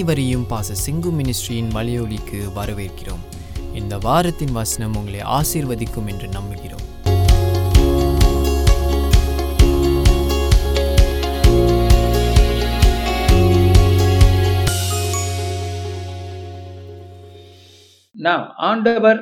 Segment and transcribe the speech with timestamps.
[0.00, 3.24] அனைவரையும் பாச சிங்கு மினிஸ்ட்ரியின் மலையொலிக்கு வரவேற்கிறோம்.
[3.74, 6.84] இந்த வாரத்தின் வசனம் உங்களை ஆசீர்வதிக்கும் என்று நம்புகிறோம்.
[18.12, 19.20] நாம் ஆண்டவர்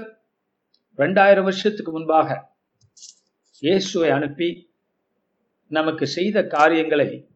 [0.97, 2.55] ரெண்டாயிரம் வருஷத்துக்கு முன்பாக
[3.61, 4.51] இயேசுவை அனுப்பி
[5.69, 7.29] நமக்கு செய்த காரியங்களை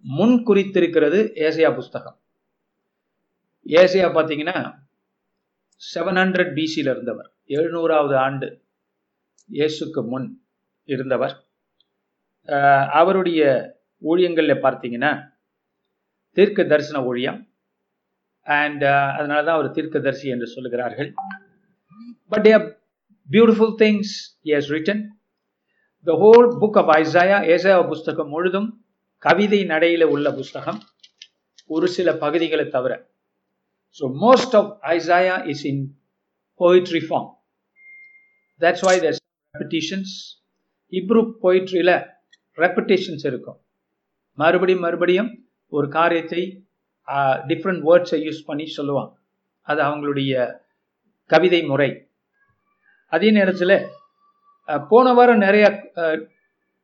[0.00, 2.17] முன் குறித்திருக்கிறது ஏசையா புஸ்தகம்.
[3.66, 4.56] ஏசையா பார்த்தீங்கன்னா
[5.94, 7.28] செவன் ஹண்ட்ரட் பிசியில் இருந்தவர்.
[7.56, 8.48] எழுநூறாவது ஆண்டு
[9.50, 10.28] இயேசுக்கு முன்
[10.84, 11.34] இருந்தவர்.
[13.00, 13.42] அவருடைய
[14.02, 15.12] ஊழியங்களில் பார்த்தீங்கன்னா
[16.36, 17.38] தீர்க்க தரிசன ஊழியம்.
[18.46, 18.84] அண்ட்
[19.18, 21.10] அதனால தான் அவர் தீர்க்கதரிசி என்று சொல்லுகிறார்கள்.
[22.32, 22.56] But a
[23.28, 24.12] beautiful things
[24.42, 25.02] is written
[26.06, 28.68] the whole book of Isaiah ஏசாயா புஸ்தகம் முழுதும்
[29.22, 30.80] கவிதை நடையில் உள்ள புஸ்தகம்.
[31.66, 32.92] ஒரு சில பகுதிகளை தவிர
[33.96, 35.82] so most of Isaiah is in
[36.60, 37.28] poetry form
[38.60, 39.18] that's why there
[39.54, 40.14] repetitions
[40.92, 41.94] Hebrew போயிட்ரியில்
[42.58, 43.58] repetitions இருக்கும்.
[44.38, 45.30] மறுபடியும் மறுபடியும்
[45.72, 46.42] ஒரு காரியத்தை
[47.50, 49.12] டிஃப்ரெண்ட் வேர்ட்ஸை யூஸ் பண்ணி சொல்லுவாங்க.
[49.68, 50.32] அது அவங்களுடைய
[51.30, 51.90] கவிதை முறை.
[53.12, 53.76] அதே நேரத்தில்
[54.90, 55.66] போன வாரம் நிறைய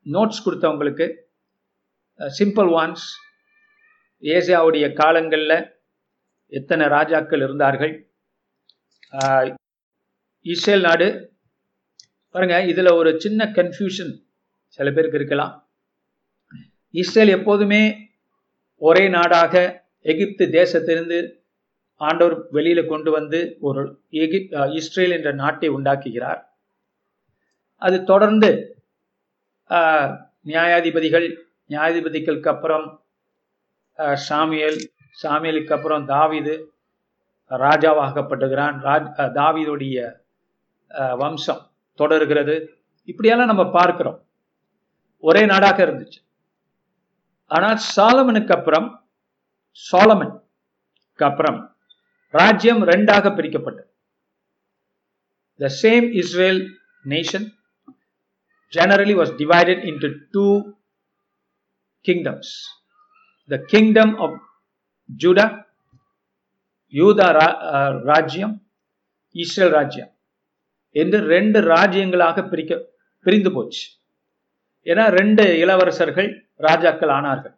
[0.07, 1.07] நோட்ஸ் கொடுத்தவங்களுக்கு
[2.21, 3.07] சிம்பிள் ஒன்ஸ்
[4.23, 5.57] ஏசியாவுடைய காலங்களில்
[6.59, 7.95] எத்தனை ராஜாக்கள் இருந்தார்கள்?
[10.47, 11.09] இஸ்ரேல் நாடு
[12.35, 14.13] பாருங்க இதில் ஒரு சின்ன கன்ஃபியூஷன்
[14.77, 15.53] சில பேருக்கு இருக்கலாம்.
[17.03, 17.83] இஸ்ரேல் எப்போதுமே
[18.83, 19.55] ஒரே நாடாக
[20.13, 21.19] எகிப்து தேசத்திலிருந்து
[22.01, 23.83] ஆண்டவர் வெளியில கொண்டு வந்து ஒரு
[24.25, 26.41] எகிப் இஸ்ரேல் என்ற நாட்டை உண்டாக்குகிறார்.
[27.83, 28.51] அது தொடர்ந்து
[30.53, 31.27] நியாயாதிபதிகள்
[31.73, 32.87] நியாயாதிபதிகளுக்கு அப்புறம்
[34.29, 34.79] சாமியல்
[35.23, 36.55] சாமியலுக்கு அப்புறம் தாவிது
[37.65, 39.09] ராஜாவாகப்படுகிறான் ராஜ்
[39.39, 39.99] தாவிதுடைய
[41.23, 41.63] வம்சம்
[42.01, 42.55] தொடர்கிறது.
[43.11, 44.19] இப்படியெல்லாம் நம்ம பார்க்கிறோம்.
[45.29, 46.21] ஒரே நாடாக இருந்துச்சு.
[47.57, 48.89] ஆனால் சாலமனுக்கு அப்புறம்
[49.91, 50.35] சோலமன்
[51.29, 51.59] அப்புறம்
[52.39, 53.91] ராஜ்யம் ரெண்டாக பிரிக்கப்பட்டது.
[55.61, 56.63] The same Israel
[57.15, 57.47] nation
[58.77, 60.53] generally was divided into two
[62.07, 62.49] kingdoms.
[63.51, 64.31] The kingdom of
[65.11, 65.47] Judah
[66.95, 67.29] யூதா
[68.11, 68.55] ராஜ்யம்
[69.43, 70.11] இஸ்ரேல் ராஜ்யம்
[71.03, 72.73] என்று ரெண்டு ராஜ்யங்களாக பிரிக்க
[73.27, 73.85] பிரிந்து போச்சு.
[74.87, 76.29] ஏன்னா ரெண்டு இளவரசர்கள்
[76.67, 77.55] ராஜாக்கள் ஆனார்கள்.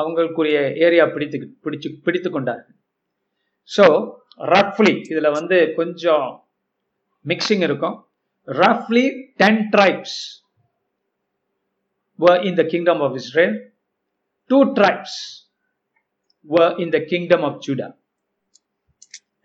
[0.00, 2.76] அவங்களுக்குரிய ஏரியா பிடித்து பிடிச்சு பிடித்து கொண்டார்கள்.
[3.76, 3.84] ஸோ
[4.54, 6.26] ரஃப்லி இதில் வந்து கொஞ்சம்
[7.24, 7.96] மிக்சிங் இருக்கும்.
[8.48, 9.04] ரஃப்லி
[9.42, 10.18] ten tribes
[12.48, 13.56] in the kingdom of Israel
[14.50, 15.18] two tribes
[16.46, 17.90] were in the kingdom of Judah.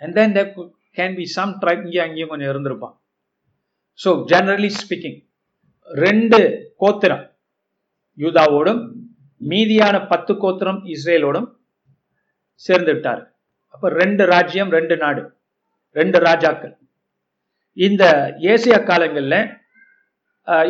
[0.02, 0.50] And then there
[0.98, 2.96] can be some tribe இங்கே அங்கேயும் கொஞ்சம் இருந்திருப்பான்.
[4.00, 5.20] ஸோ ஜெனரலி ஸ்பீக்கிங்
[5.90, 6.40] ரெண்டு
[6.82, 7.24] கோத்திரம்
[8.18, 8.82] யூதாவோடும்
[9.42, 11.48] மீதியான பத்து கோத்திரம் இஸ்ரேலோடும்
[12.62, 13.22] சேர்ந்து விட்டார்
[13.74, 15.22] அப்போ ரெண்டு ராஜ்யம் ரெண்டு நாடு
[16.00, 16.74] ரெண்டு ராஜாக்கள்.
[17.78, 18.04] இந்த
[18.54, 19.40] ஏசியா காலங்களில்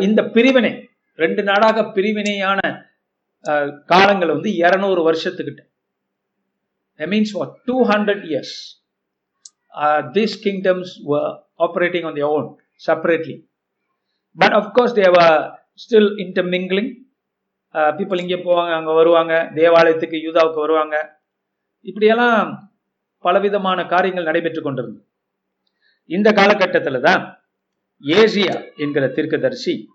[0.06, 0.72] இந்த பிரிவினை
[1.18, 2.60] ரெண்டு நாடாக பிரிவினையான
[3.92, 5.62] காலங்கள் வந்து இரநூறு வருஷத்துக்கிட்ட.
[7.06, 7.32] Means
[7.64, 8.54] two hundred years
[9.74, 10.92] operating kingdoms
[11.58, 12.56] operating own
[13.26, 13.34] the
[14.36, 15.36] But of but they were
[15.82, 16.88] still intermingling.
[17.74, 20.96] Uh, people இங்கே போவாங்க அங்கே வருவாங்க தேவாலயத்துக்கு யூதாவுக்கு வருவாங்க.
[21.80, 22.50] இப்படியெல்லாம்
[23.18, 25.06] பலவிதமான காரியங்கள் நடைபெற்று கொண்டிருந்தது.
[26.10, 27.22] இந்த காலகட்டத்தில் தான்
[28.04, 29.88] ஏசியா என்கிற தீர்க்கதரிசி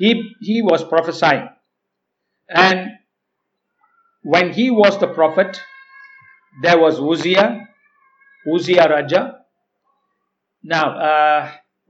[0.00, 1.48] he, he was prophesying.
[2.50, 2.90] And
[4.24, 5.60] when he was the prophet
[6.56, 7.48] there was Uzziah
[8.46, 9.20] Uzziah Raja.
[10.64, 11.40] Now uh,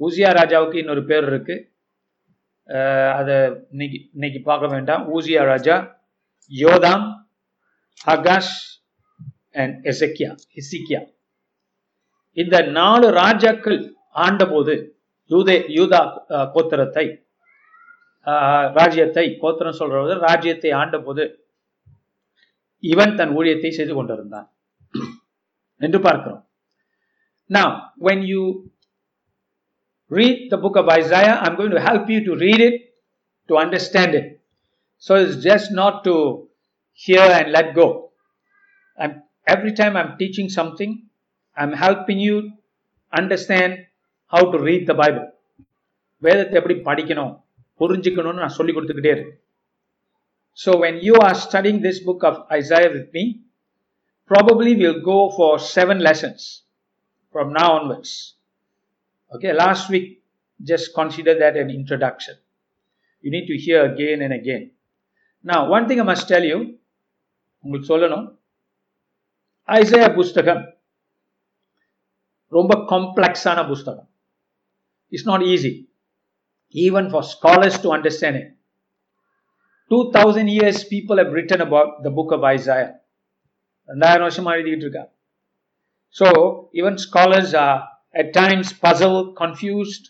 [0.00, 1.56] Uzziah ராஜாவுக்கு இன்னொரு பேர் இருக்கு.
[2.68, 3.36] Uh, அதை
[3.70, 5.04] இன்னைக்கு இன்னைக்கு பார்க்க வேண்டாம்.
[5.15, 5.77] ஊசியா ராஜா
[6.53, 7.06] யோதாம்
[8.00, 8.56] ஹகாஷ்
[9.53, 11.00] அண்ட் எசக்கியா ஹிசிக்கியா
[12.36, 13.78] இந்த நாலு ராஜாக்கள்
[14.27, 14.74] ஆண்டபோது
[15.30, 16.00] யூதே யூதா
[16.54, 17.06] கோத்திரத்தை
[18.77, 21.24] ராஜ்யத்தை கோத்திரம் சொல்றது ராஜ்யத்தை ஆண்டபோது
[22.83, 24.48] இவன் தன் ஊழியத்தை செய்து கொண்டிருந்தான்
[25.80, 26.42] என்று பார்க்கிறோம்
[27.51, 28.41] Now, when you
[30.10, 32.75] read the book of Isaiah, I'm going to help you to read it,
[33.48, 34.27] to understand it.
[35.03, 36.15] So it's just not to
[37.01, 37.86] hear and let go.
[38.98, 41.07] I'm, every time I'm teaching something,
[41.57, 42.53] I'm helping you
[43.13, 43.86] understand
[44.33, 45.27] how to read the Bible.
[46.22, 47.34] வேதத்தை எப்படி படிக்கணும்
[47.81, 49.36] புரிஞ்சுக்கணும்னு நான் சொல்லி கொடுத்துக்கிட்டே இருக்கேன்
[50.59, 53.25] So when you are studying this book of Isaiah with me
[54.31, 56.41] probably we'll go for seven lessons
[57.35, 58.11] from now onwards.
[59.31, 60.05] Okay, last week
[60.59, 62.35] just consider that an introduction.
[63.23, 64.64] You need to hear again and again.
[65.46, 66.59] Now, one thing I must tell you,
[67.64, 68.25] உங்களுக்கு சொல்லணும்
[69.70, 70.64] Isaiah புஸ்தகம்
[72.52, 74.09] ரொம்ப காம்ப்ளெக்ஸான புஸ்தகம்
[75.11, 75.72] it's not easy
[76.75, 78.52] even for scholars to understand it
[79.90, 82.88] two thousand years people have written about the book of Isaiah
[83.88, 85.04] ரெண்டாயிரம் வருஷமா எழுதிக்கிட்டு இருக்கா
[86.16, 86.28] so
[86.72, 87.80] even scholars are
[88.12, 90.06] at times puzzle confused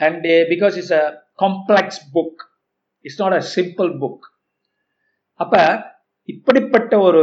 [0.00, 1.04] and because it's a
[1.38, 2.40] complex book
[3.04, 4.26] it's not a simple book
[5.34, 5.54] அப்ப
[6.28, 7.22] இப்படிப்பட்ட ஒரு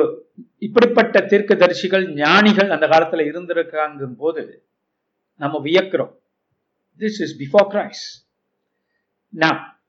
[0.58, 4.66] இப்படிப்பட்ட தீர்க்கதரிசிகள் ஞானிகள் அந்த காலத்துல இருந்திருக்காங்க போது
[5.40, 6.14] நம்ம வியக்கிறோம்.
[7.00, 8.04] திஸ் இஸ் பிஃபோர் கிரைஸ்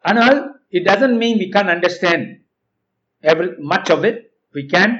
[0.00, 2.21] ஆனால் it doesn't mean we can't understand
[3.23, 4.17] every much of it
[4.55, 4.91] we can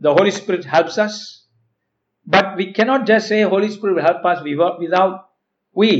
[0.00, 1.14] the holy spirit helps us
[2.26, 4.38] but we cannot just say holy spirit will help us
[4.84, 5.14] without
[5.76, 5.90] we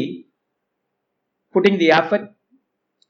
[1.55, 2.25] putting the effort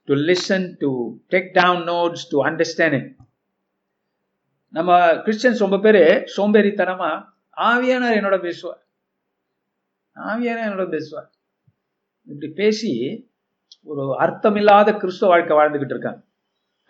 [0.07, 0.89] to listen to
[1.33, 3.07] take down notes to understand it
[4.73, 4.91] நம்ம
[5.25, 6.01] Christians ரொம்ப பேரு
[6.35, 7.09] சோம்பேறித்தனமா
[7.67, 8.81] ஆவியானார் என்னோட பேசுவார்
[10.15, 11.29] ஆவியானார் என்னோட பேசுவார்
[12.27, 12.91] இப்படி பேசி
[13.80, 16.24] ஒரு அர்த்தமில்லாத கிறிஸ்துவ வாழ்க்கை வாழ்ந்துகிட்டு இருக்காங்க.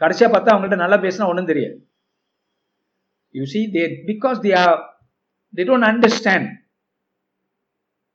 [0.01, 1.87] கடைசியா பார்த்தா அவங்கள்ட்ட நல்லா பேசினா ஒன்றும் தெரியாது.
[3.31, 5.01] You see they because they are
[5.57, 6.49] they don't understand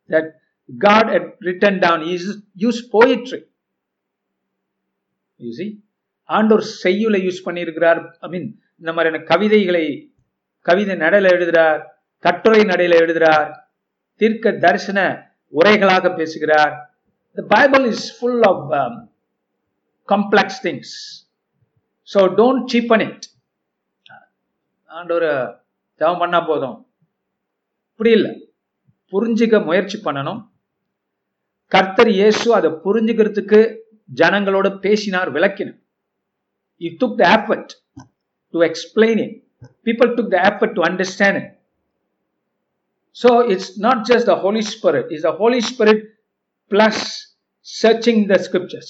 [0.09, 0.29] that
[0.77, 3.41] God had written is use poetry
[5.35, 5.85] you see
[6.29, 8.11] ஆண்டோர் செய்யுளை யூஸ் பண்ணியிருக்கிறார்.
[8.19, 10.13] ஐ மீன் இந்த மாதிரியான கவிதைகளை
[10.61, 13.69] கவிதை நடையில எழுதுகிறார் கட்டுரை நடையில எழுதுகிறார்
[14.15, 14.99] தீர்க்க தரிசன
[15.53, 16.96] உரைகளாக பேசுகிறார்.
[17.37, 18.93] The Bible is full of um,
[20.09, 20.89] complex things.
[22.07, 23.19] So don't cheapen it.
[24.89, 25.25] ஆண்டவர்
[26.01, 26.75] தேவம் பண்ணால் போதும்
[27.89, 28.31] இப்படி இல்லை
[29.13, 30.39] புரிஞ்சிக்க முயற்சி பண்ணணும்
[31.71, 33.59] கர்த்தர் இயேசு அதை புரிஞ்சுக்கிறதுக்கு
[34.09, 35.77] ஜனங்களோட பேசினார் விளக்கினார்
[36.81, 37.73] you took the effort
[38.53, 39.35] to explain it
[39.87, 41.51] people took the effort to understand it
[43.15, 46.03] so it's not just the Holy Spirit is the Holy Spirit
[46.71, 47.03] plus
[47.67, 48.89] searching the scriptures,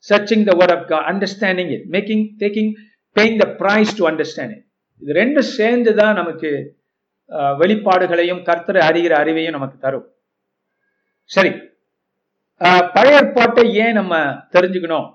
[0.00, 2.68] searching the word of God, understanding it, making, taking,
[3.16, 4.62] paying the price to understand it.
[5.02, 6.50] இது ரெண்டும் சேர்ந்து தான் நமக்கு
[7.60, 10.04] வெளிப்பாடுகளையும் கர்த்தரை அறிகிற அறிவையும் நமக்கு தரும்
[11.30, 11.50] சரி
[12.94, 14.12] பழைய ஏற்பாட்டை ஏன் நம்ம
[14.54, 15.08] தெரிஞ்சுக்கணும்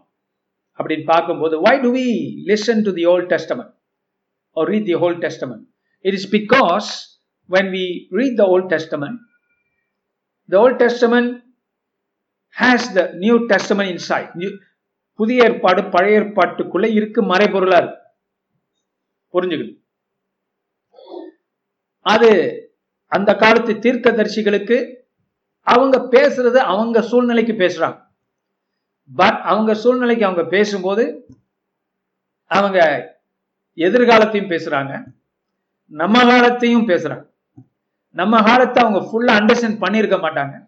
[0.80, 2.06] அப்படின்னு பார்க்கும்போது why do we
[2.50, 3.72] listen to the Old Testament
[4.58, 5.64] or read the whole Testament
[6.06, 6.90] it is because
[7.50, 7.86] when we
[8.20, 9.16] read the Old Testament
[10.50, 11.30] the Old Testament
[12.60, 14.58] has the New Testament inside
[15.14, 18.06] புதிய ஏற்பாடு பழைய ஏற்பாட்டுக்குள்ள இருக்கு மறைபொருளா இருக்கு
[19.34, 19.86] புரிஞ்சுக்கணும்.
[22.02, 22.30] அது
[23.06, 25.08] அந்த காலத்து தீர்க்க தரிசிகளுக்கு
[25.62, 28.06] அவங்க பேசுறது அவங்க சூழ்நிலைக்கு பேசுறாங்க.
[29.16, 31.28] பட் அவங்க சூழ்நிலைக்கு அவங்க பேசும்போது
[32.46, 32.80] அவங்க
[33.76, 35.04] எதிர்காலத்தையும் பேசுறாங்க.
[35.86, 37.26] நம்ம காலத்தையும் பேசுறாங்க.
[38.10, 40.67] நம்ம காலத்தை அவங்க ஃபுல்லா அண்டர்ஸ்டாண்ட் பண்ணியிருக்க மாட்டாங்க.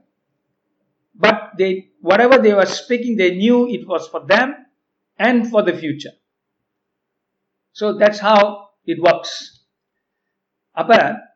[1.20, 1.68] But they
[2.20, 4.52] whatever they speaking they knew it was for them
[5.16, 6.16] and for the future
[7.80, 8.48] so that's how
[8.84, 9.38] it works
[10.74, 11.28] அப்போ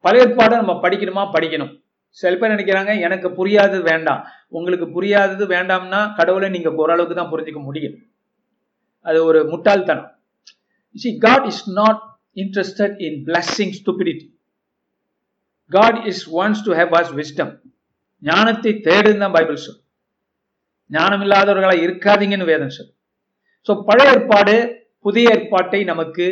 [0.00, 1.22] பழைய ஏற்பாடு நம்ம படிக்கணுமா?
[1.36, 1.80] படிக்கணும்.
[2.10, 4.22] சில பேர் நினைக்கிறாங்க எனக்கு புரியாதது வேண்டாம்.
[4.48, 7.94] உங்களுக்கு புரியாதது வேண்டாம்னா கடவுளை நீங்கள் ஓரளவுக்கு தான் புரிஞ்சுக்க முடியும்.
[9.00, 10.08] அது ஒரு முட்டாள்தனம்.
[10.96, 12.02] See God is not
[12.36, 14.26] interested in blessing stupidity
[15.70, 17.61] God is wants to have was wisdom
[18.22, 19.80] ஞானத்தை தேடுன்னு தான் பைபிள் சொல்.
[20.90, 22.90] ஞானம் இல்லாதவர்களா இருக்காதீங்கன்னு வேதம் சொல்.
[23.66, 24.54] ஸோ பழைய ஏற்பாடு
[25.06, 26.26] புதிய ஏற்பாட்டை நமக்கு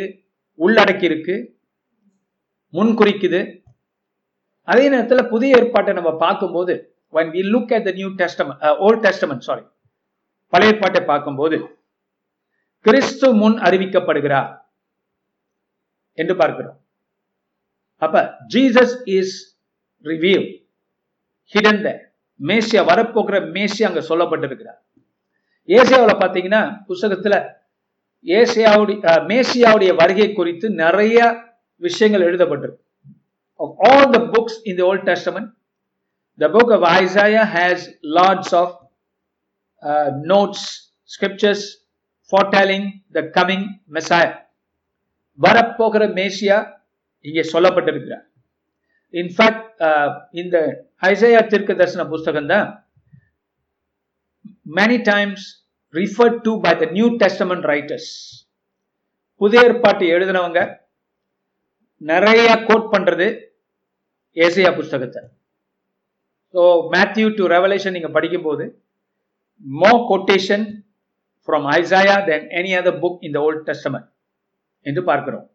[0.59, 1.35] உள்ளடக்கி இருக்கு
[2.73, 3.41] முன் குறிக்குது
[4.67, 6.73] அதே நேரத்தில் புதிய ஏற்பாட்டை நம்ம பார்க்கும்போது
[7.13, 9.65] when we look at the new testament uh, old testament sorry
[10.53, 11.57] பழைய ஏற்பாட்டை பார்க்கும்போது
[12.85, 14.49] கிறிஸ்து முன் அறிவிக்கப்படுகிறார்
[16.17, 16.77] என்று பார்க்கிறோம்.
[18.01, 18.15] அப்ப
[18.53, 19.35] Jesus is
[20.05, 20.39] review
[21.53, 21.81] hidden
[22.39, 24.79] Messiah வரப்போகிற மேசியா அங்க சொல்லப்பட்டிருக்கிறார்.
[25.67, 27.35] ஏசியாவில் பார்த்தீங்கன்னா புஸ்தகத்துல
[28.25, 28.99] ஏசியாவுடைய
[29.31, 31.17] மேசியாவுடைய வருகை குறித்து நிறைய
[31.75, 32.83] விஷயங்கள் எழுதப்பட்டிருக்கு.
[33.63, 35.47] Of all the books in the Old Testament,
[36.37, 38.67] the book of Isaiah has lots of
[39.83, 41.61] uh, notes, scriptures
[42.31, 44.33] foretelling the coming Messiah.
[45.39, 46.57] வரப்போகிற மேசியா
[47.21, 48.25] இங்கே சொல்லப்பட்டிருக்கிறார்.
[49.13, 50.57] இன்ஃபேக்ட் uh, இந்த
[51.09, 52.67] ஐசையா தீர்க்க தரிசன புஸ்தகம் தான்.
[54.77, 55.45] Many times
[55.99, 58.11] referred to by the New Testament writers
[59.41, 60.61] புதிய ஏற்பாட்டு எழுதினவங்க
[62.11, 63.27] நிறைய கோட் பண்றது
[64.37, 65.21] ஏசையா புஸ்தகத்தை.
[66.53, 66.61] ஸோ
[66.93, 68.65] மேத்யூ டு ரெவலேஷன் நீங்க படிக்கும்போது
[69.65, 70.65] more quotation
[71.47, 74.07] from Isaiah than any other book in the Old Testament
[74.85, 75.45] என்று பார்க்கிறோம்.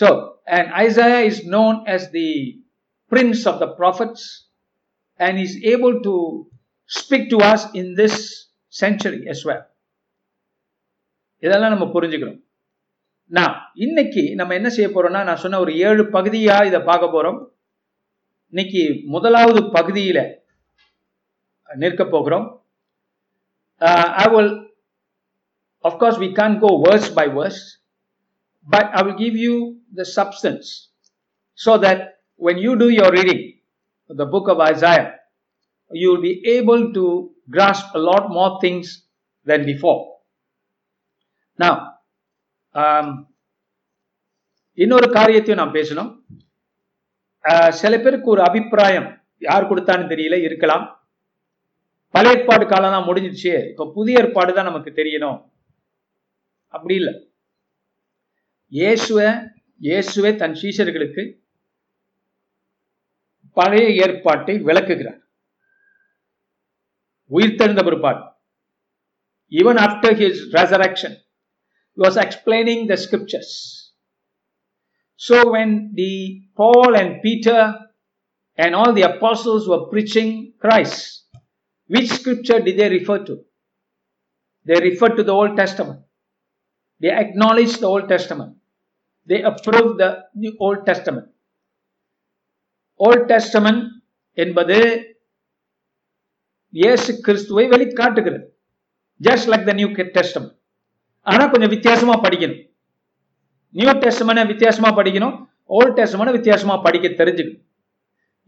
[0.00, 0.08] So
[0.56, 2.26] and Isaiah is known as the
[3.12, 4.22] prince of the prophets
[5.20, 6.14] and is able to
[6.90, 8.14] speak to us in this
[8.80, 9.62] century as well.
[11.42, 12.38] இதெல்லாம் நம்ம புரிஞ்சுக்கிறோம்
[13.36, 17.38] நான் இன்னைக்கு நம்ம என்ன செய்ய போறோம்னா நான் சொன்ன ஒரு ஏழு பகுதியா இதை பார்க்க போறோம்.
[18.52, 18.82] இன்னைக்கு
[19.14, 20.18] முதலாவது பகுதியில
[21.68, 22.46] நிற்க போகிறோம்.
[24.24, 24.52] I will
[25.88, 27.60] of course we can go verse by verse
[28.66, 29.54] but I will give you
[30.00, 30.70] the substance
[31.58, 32.02] so that
[32.40, 33.40] when you do your reading
[34.10, 35.06] of the book of Isaiah,
[35.90, 37.04] you will be able to
[37.50, 38.86] grasp a lot more things
[39.46, 40.00] than before.
[41.58, 41.74] Now,
[42.74, 43.08] um,
[44.78, 46.10] இன்னொரு காரியத்தையும் நாம் பேசணும்.
[47.44, 50.84] அஹ், சில பேருக்கு ஒரு அபிப்பிராயம் யார் கொடுத்தான்னு தெரியல இருக்கலாம்.
[52.14, 53.68] பழைய ஏற்பாடு காலம் தான் முடிஞ்சிடுச்சு.
[53.68, 55.38] இப்போ புதிய ஏற்பாடு தான் நமக்கு தெரியணும்.
[56.74, 57.14] அப்படி இல்லை.
[58.72, 59.26] இயேசுவை
[59.80, 61.22] இயேசுவே தன் சீஷர்களுக்கு
[63.57, 65.19] பழைய ஏற்பாட்டை விளக்குகிறார்
[67.31, 68.23] உயிர்த்தெழுந்த பிற்பாடு
[69.51, 71.15] even after his resurrection
[71.97, 73.55] was explaining the scriptures
[75.21, 76.11] so when the
[76.61, 77.63] Paul and Peter
[78.59, 80.29] and all the apostles were preaching
[80.63, 80.97] Christ,
[81.89, 83.35] which scripture did they refer to?
[84.65, 85.99] They referred to the Old Testament.
[87.01, 88.51] They acknowledged the Old Testament.
[89.29, 91.27] They approved the New Old Testament.
[93.06, 93.80] Old Testament
[94.32, 94.76] என்பது
[96.68, 98.44] இயேசு கிறிஸ்துவை வெளிக்காட்டுகிறது.
[99.20, 100.48] Just like the New Testament
[101.22, 102.60] ஆனா கொஞ்சம் வித்தியாசமா படிக்கணும்.
[103.70, 105.34] New testament வித்தியாசமா படிக்கணும்.
[105.64, 107.64] Volt testament வித்தியாசமா படிக்க தெரிஞ்சுக்கணும்.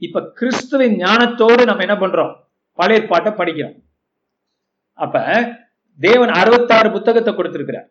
[0.06, 2.32] இப்ப கிறிஸ்துவின் ஞானத்தோடு நம்ம என்ன பண்றோம்?
[2.78, 3.76] பழைய பாட்டை படிக்கிறோம்.
[4.92, 5.24] அப்ப
[6.00, 7.88] தேவன் அறுபத்தாறு புத்தகத்தை கொடுத்திருக்கிறார்.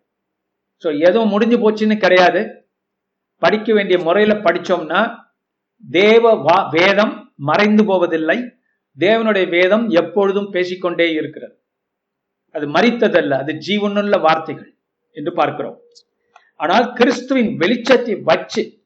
[0.83, 2.41] சோ எதுவும் முடிஞ்சு போச்சுன்னு கிடையாது.
[3.43, 5.01] படிக்க வேண்டிய முறையில படிச்சோம்னா
[5.91, 8.53] தேவ வா- வேதம் மறைந்து போவதில்லை.
[8.99, 11.63] தேவனுடைய வேதம் எப்பொழுதும் பேசிக்கொண்டே இருக்கிறது.
[12.51, 14.77] அது மறித்ததல்ல அது ஜீவனுள்ள வார்த்தைகள்
[15.11, 15.79] என்று பார்க்கிறோம்.
[16.55, 18.77] ஆனால் கிறிஸ்துவின் வெளிச்சத்தை வச்சு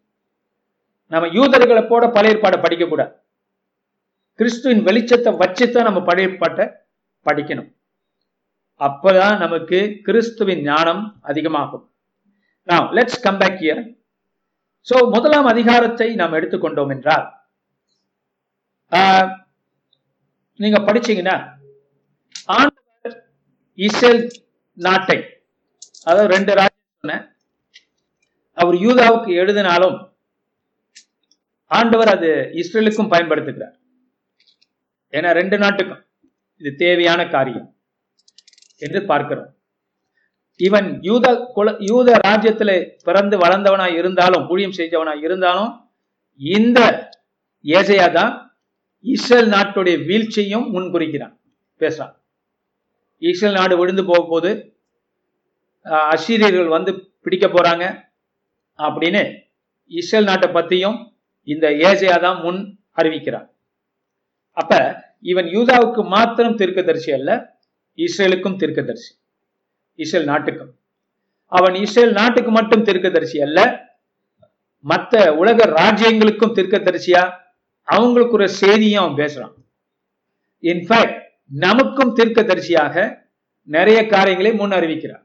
[1.08, 3.16] நம்ம யூதர்களை போட பழைய ஏற்பாடை படிக்க கூடாது
[4.34, 6.70] கிறிஸ்துவின் வெளிச்சத்தை வச்சு தான் நம்ம பழைய ஏற்பாட்டை
[7.30, 7.76] படிக்கணும்.
[8.80, 11.92] அப்பதான் நமக்கு கிறிஸ்துவின் ஞானம் அதிகமாகும்.
[12.64, 14.03] நான் let's come back here
[14.88, 17.26] so முதலாம் அதிகாரத்தை நாம் எடுத்துக்கொண்டோம் என்றால்
[18.92, 19.30] ஆஹ்,
[20.60, 21.36] நீங்க படிச்சீங்கன்னா
[22.50, 23.16] ஆண்டவர்
[23.78, 24.24] இஸ்ரேல்
[24.78, 25.18] நாட்டை
[26.08, 26.82] அதாவது ரெண்டு ராஜ்யம்
[28.58, 29.98] அவர் யூதாவுக்கு எழுதினாலும்
[31.72, 33.76] ஆண்டவர் அது இஸ்ரேலுக்கும் பயன்படுத்துகிறார்.
[35.14, 36.02] ஏன்னா ரெண்டு நாட்டுக்கும்
[36.62, 37.68] இது தேவையான காரியம்
[38.82, 39.50] என்று பார்க்கிறோம்.
[40.60, 42.72] இவன் யூத குல யூத ராஜ்யத்துல
[43.08, 45.72] பிறந்து வளர்ந்தவனா இருந்தாலும் ஊழியம் செஞ்சவனா இருந்தாலும்
[46.42, 46.80] இந்த
[47.66, 48.32] ஏசையா தான்
[49.06, 51.34] இஸ்ரேல் நாட்டுடைய வீழ்ச்சியும் முன்குறிக்கிறான்.
[51.82, 52.14] பேசுறான்.
[53.22, 54.50] இஸ்ரேல் நாடு விழுந்து போக போது
[55.86, 56.92] ஆஹ், அசீரியர்கள் வந்து
[57.26, 57.84] பிடிக்க போறாங்க
[58.80, 59.24] அப்படின்னு
[59.92, 60.98] இஸ்ரேல் நாட்டை பத்தியும்
[61.48, 62.60] இந்த ஏசையா தான் முன்
[62.98, 63.48] அறிவிக்கிறான்.
[64.58, 64.72] அப்ப
[65.32, 67.32] இவன் யூதாவுக்கு மாத்திரம் தீர்க்கதரிசி அல்ல
[67.98, 69.12] இஸ்ரேலுக்கும் தீர்க்கதரிசி.
[69.96, 70.76] இஸ்ரேல் நாட்டுக்கும்
[71.48, 73.90] அவன் இஸ்ரேல் நாட்டுக்கு மட்டும் தீர்க்கதரிசி அல்ல
[74.80, 77.34] மற்ற உலக ராஜ்யங்களுக்கும் தீர்க்கதரிசியா?
[77.84, 79.54] அவங்களுக்கு ஒரு செய்தியும் அவன் பேசுறான்.
[80.62, 83.22] இன்ஃபேக்ட் நமக்கும் தீர்க்கதரிசியாக
[83.64, 85.24] நிறைய காரியங்களை முன் அறிவிக்கிறான்.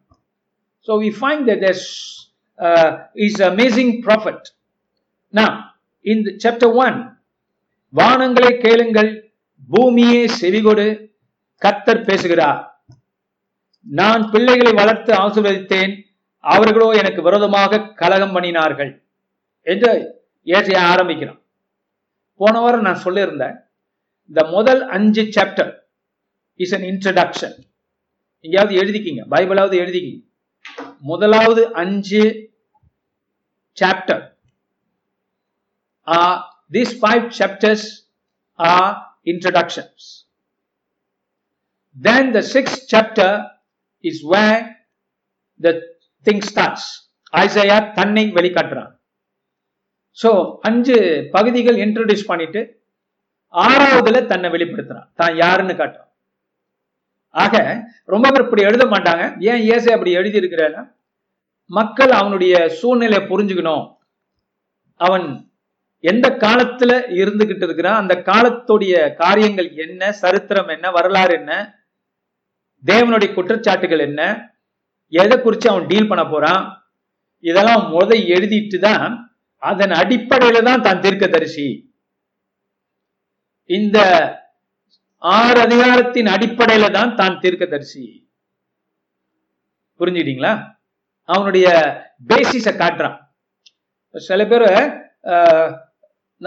[0.88, 1.87] So we find that there's
[2.58, 4.50] uh, is amazing prophet.
[5.34, 5.70] Now,
[6.04, 7.16] in the chapter 1,
[7.94, 9.30] வானங்களை கேளுங்கள்
[9.68, 11.10] பூமியே செவிகொடு
[11.62, 12.77] கத்தர் பேசுகிறார்.
[13.82, 16.04] நான் பிள்ளைகளை வளர்த்து ஆசீர்வதித்தேன்.
[16.38, 19.02] அவர்களோ எனக்கு விரோதமாக கலகம் பண்ணினார்கள்
[19.62, 21.40] என்று ஏற்ற ஆரம்பிக்கிறான்.
[22.35, 23.56] போன வாரம் நான் சொல்லியிருந்தேன்
[24.26, 25.73] இந்த முதல் அஞ்சு சாப்டர்
[26.54, 27.56] இஸ் அன் இன்ட்ரடக்ஷன்
[28.40, 30.23] எங்கேயாவது எழுதிக்கிங்க பைபிளாவது எழுதிக்கிங்க.
[31.00, 32.23] முதலாவது அஞ்சு
[33.80, 34.37] chapter
[36.06, 38.92] are these five ah are
[39.26, 40.25] introductions.
[41.97, 42.80] Then the sixth
[44.05, 44.59] is where
[45.61, 45.71] the
[46.26, 46.88] thing starts
[47.35, 48.90] Isaiah தன்னை வெளிக்காட்டுறான்.
[50.19, 50.31] சோ
[50.69, 50.97] அஞ்சு
[51.35, 52.61] பகுதிகள் இன்ட்ரடியூஸ் பண்ணிட்டு
[53.55, 55.09] ஆறாவதுல தன்னை வெளிப்படுத்துறான்.
[55.21, 56.07] தான் யாருன்னு காட்டுறான்
[57.35, 57.57] ஆக
[58.12, 59.25] ரொம்ப பேர் இப்படி எழுத மாட்டாங்க.
[59.50, 60.83] ஏன் ஏசை அப்படி எழுதி இருக்கிறேன்னா
[61.71, 63.85] மக்கள் அவனுடைய சூழ்நிலையை புரிஞ்சுக்கணும்.
[65.00, 65.26] அவன்
[66.05, 71.52] எந்த காலத்துல இருந்துகிட்டு இருக்கிறான் அந்த காலத்துடைய காரியங்கள் என்ன சரித்திரம் என்ன வரலாறு என்ன
[72.85, 74.23] தேவனுடைய குற்றச்சாட்டுகள் என்ன?
[75.12, 76.62] எதை குறிச்சு அவன் டீல் பண்ண போறான்?
[77.44, 79.04] இதெல்லாம் முத எழுதிட்டு தான்
[79.70, 81.68] அதன் அடிப்படையில தான் தான் தீர்க்கதரிசி.
[83.70, 83.99] இந்த
[85.23, 88.04] ஆறு அதிகாரத்தின் அடிப்படையில தான் தான் தீர்க்கதரிசி.
[90.00, 90.52] புரிஞ்சுக்கிட்டீங்களா?
[91.28, 91.66] அவனுடைய
[92.30, 93.16] பேசிஸ காட்டுறான்.
[94.14, 94.68] சில பேர்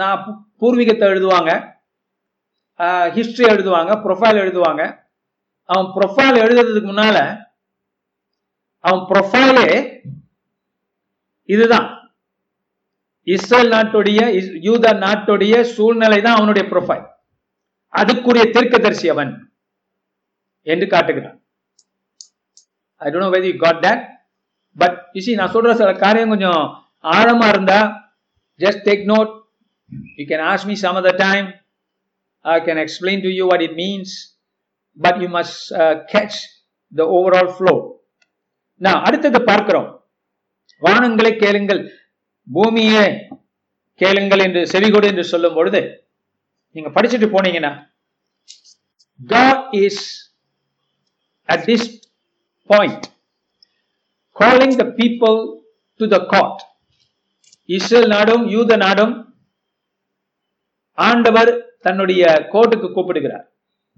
[0.00, 0.22] நான்
[0.60, 1.50] பூர்வீகத்தை எழுதுவாங்க.
[3.16, 4.82] ஹிஸ்டரி எழுதுவாங்க ப்ரொஃபைல் எழுதுவாங்க.
[5.72, 7.18] அவன் ப்ரொஃபைல் எழுதுறதுக்கு முன்னால
[8.84, 9.68] அவன் ப்ரொஃபைலே
[11.48, 11.88] இதுதான்.
[13.26, 14.20] இஸ்ரேல் நாட்டுடைய
[14.68, 17.04] யூத நாட்டுடைய சூழ்நிலை தான் அவனுடைய ப்ரொஃபைல்
[17.92, 19.32] அதுக்குரிய தீர்க்கதரிசி அவன்
[20.66, 21.36] என்று காட்டுகிறான்.
[23.00, 24.02] I don't know very you got that
[24.76, 26.62] but easy நான் சொல்ற சில காரியம் கொஞ்சம்
[27.14, 27.78] ஆழமா இருந்தா
[28.60, 29.32] just take note
[30.18, 31.48] you can ask me some a time
[32.44, 34.14] I can explain to you what it means
[34.98, 35.60] but you must
[36.12, 36.38] catch
[36.92, 37.74] the overall flow
[38.80, 39.88] நான் அடுத்தது பார்க்கிறோம்.
[40.82, 41.82] வானங்களை கேளுங்கள்.
[42.48, 43.04] பூமியே
[44.00, 45.80] கேளுங்கள் என்று செவிகொடு என்று சொல்லும் பொழுது
[46.74, 47.72] நீங்க படிச்சுட்டு போனீங்கன்னா
[49.20, 50.04] God is
[51.48, 51.88] at this
[52.70, 53.06] point
[54.36, 55.38] calling the people
[56.00, 56.60] to the God
[57.68, 59.14] Israel நாடும் யூத நாடும்
[60.98, 61.50] ஆண்டவர்
[61.86, 62.22] தன்னுடைய
[62.52, 63.46] கோர்ட்டுக்கு கூப்பிடுகிறார்.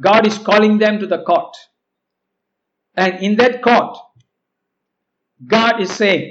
[0.01, 1.55] God is calling them to the court.
[2.97, 3.97] And in that court,
[5.41, 6.25] God is saying,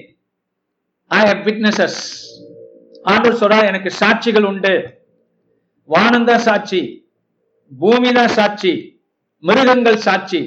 [1.12, 1.96] I have witnesses.
[3.03, 4.74] ஆண்டவர் சொல்றார் எனக்கு சாட்சிகள் உண்டு
[5.89, 6.79] வானந்தா சாட்சி
[7.72, 8.72] பூமிதான் சாட்சி
[9.43, 10.41] மிருகங்கள் சாட்சி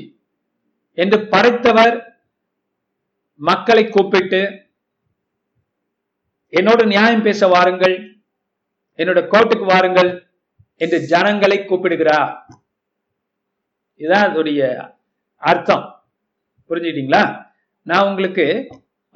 [0.98, 1.96] என்று படைத்தவர்
[3.40, 4.40] மக்களை கூப்பிட்டு
[6.52, 7.96] என்னோட நியாயம் பேச வாருங்கள்
[8.98, 10.10] என்னோட கோர்ட்டுக்கு வாருங்கள்
[10.80, 12.32] என்று ஜனங்களை கூப்பிடுகிறார்
[14.00, 14.60] இதுதான் அதோடைய
[15.50, 15.84] அர்த்தம்.
[16.68, 17.22] புரிஞ்சுக்கிட்டீங்களா?
[17.90, 18.46] நான் உங்களுக்கு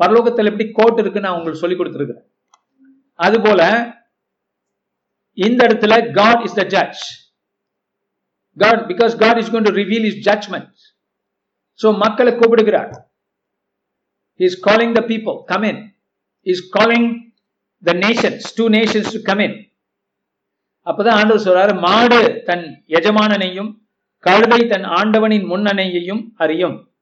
[0.01, 2.27] பரலோகத்தில் எப்படி கோட் இருக்கு நான் உங்களுக்கு சொல்லி கொடுத்துருக்குறேன்.
[3.14, 3.62] அதுபோல
[5.38, 7.03] இந்த இடத்துல God is the judge
[8.57, 10.79] God because God is going to reveal his judgment
[11.81, 12.93] so மக்களை கூப்பிடுகிறார்.
[14.47, 15.66] Is calling the people come
[16.47, 17.11] is calling
[17.83, 19.21] the is two nations to two nations to
[20.87, 22.64] அப்பதான் ஆண்டவர் சொல்றாரு மாடு தன்
[22.99, 23.71] எஜமானனையும்
[24.20, 26.92] கழுதை தன் ஆண்டவனின் முன்னணையையும் அறியும்.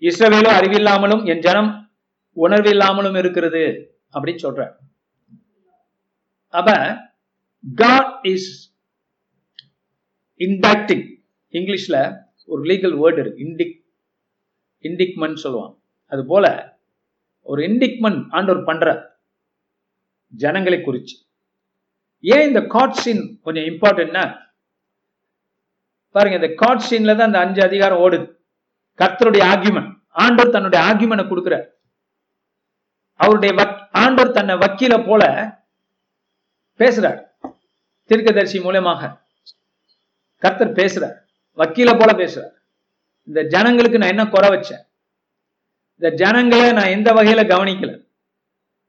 [0.00, 1.90] இஸ்ரவேலோ அறிவில்லாமலும் என் ஜனம்
[2.36, 3.62] உணர்வில்லாமலும் இருக்கிறது
[4.12, 4.76] அப்படின்னு சொல்ற
[6.48, 6.70] அப்ப
[7.74, 8.76] காட் இஸ்
[10.38, 11.16] இண்டாக்டிங்
[11.52, 13.84] இங்கிலீஷ்ல ஒரு லீகல் வேர்டு இருக்கு இண்டிக்
[14.82, 15.74] இண்டிக்மெண்ட் சொல்லுவான்
[16.06, 16.76] அது போல
[17.42, 19.10] ஒரு இண்டிக்மெண்ட் ஆண்டவர் பண்ற
[20.28, 21.16] ஜனங்களை குறிச்சு.
[22.20, 24.40] ஏன் இந்த காட்ஸின் கொஞ்சம் இம்பார்ட்டன்ட்னா
[26.14, 28.26] பாருங்க இந்த காட் சீன்ல தான் அந்த அஞ்சு அதிகாரம் ஓடுது.
[28.98, 31.66] கர்த்தருடைய ஆர்கியூமெண்ட் ஆண்டவர் தன்னுடைய ஆர்கியூமெண்ட் கொடுக்கிறார்
[33.16, 33.52] அவருடைய
[33.90, 35.22] ஆண்டவர் தன்னை வக்கீல போல
[36.78, 37.20] பேசுறார்
[38.06, 39.20] தீர்க்கதரிசி மூலயமாக.
[40.38, 41.16] கர்த்தர் பேசுறார்
[41.56, 42.52] வக்கீல போல பேசுறார்.
[43.24, 44.82] இந்த ஜனங்களுக்கு நான் என்ன குறை வச்சேன்?
[45.94, 47.92] இந்த ஜனங்களை நான் எந்த வகையில கவனிக்கல?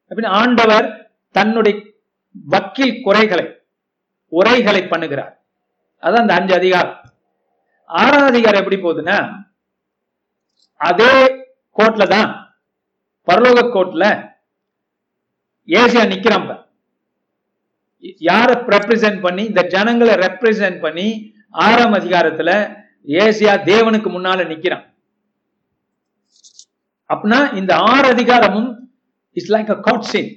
[0.10, 0.88] அப்படின்னு ஆண்டவர்
[1.32, 1.76] தன்னுடைய
[2.34, 3.46] வக்கீல் குறைகளை
[4.32, 5.34] உரைகளை பண்ணுகிறார்.
[6.04, 7.03] அதான் அந்த அஞ்சு அதிகாரம்.
[7.90, 9.18] ஆறாம் அதிகாரம் எப்படி போகுதுன்னா
[10.82, 11.12] அதே
[11.78, 12.30] கோர்ட்ல தான்
[13.28, 14.06] பரலோக கோர்ட்ல
[15.68, 16.62] ஏசியா நிக்கிறான் யார
[18.22, 21.08] யாரை ரெப்ரசென்ட் பண்ணி இந்த ஜனங்களை ரெப்ரசென்ட் பண்ணி
[21.52, 22.52] ஆறாம் அதிகாரத்துல
[23.08, 24.86] ஏசியா தேவனுக்கு முன்னால நிக்கிறான்.
[27.10, 28.70] அப்படின்னா இந்த ஆறு அதிகாரமும்
[29.38, 30.32] it's like a court scene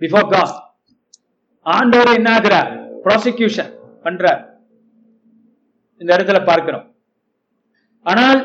[0.00, 0.54] before God
[1.66, 2.70] ஆண்டவர் என்ன ஆகிறார்?
[3.04, 3.72] ப்ராசிக்யூஷன்
[4.04, 4.42] பண்றார்.
[6.00, 6.86] இந்த இடத்துல பார்க்கிறோம்.
[8.06, 8.40] ஆனால்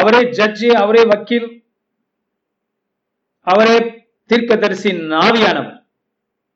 [0.00, 1.48] அவரே ஜட்ஜி அவரே வக்கீல்
[3.52, 3.76] அவரே
[4.30, 5.78] தீர்க்கதரிசி நாவியானவர்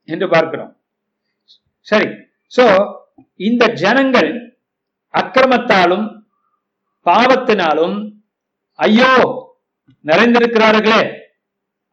[0.08, 0.72] என்று பார்க்கிறோம்.
[1.90, 2.08] சரி
[2.56, 2.64] சோ
[3.48, 4.30] இந்த ஜனங்கள்
[5.14, 6.06] அக்கிரமத்தாலும்
[7.06, 7.96] பாவத்தினாலும்
[8.86, 9.12] ஐயோ
[10.10, 11.02] நிறைந்திருக்கிறார்களே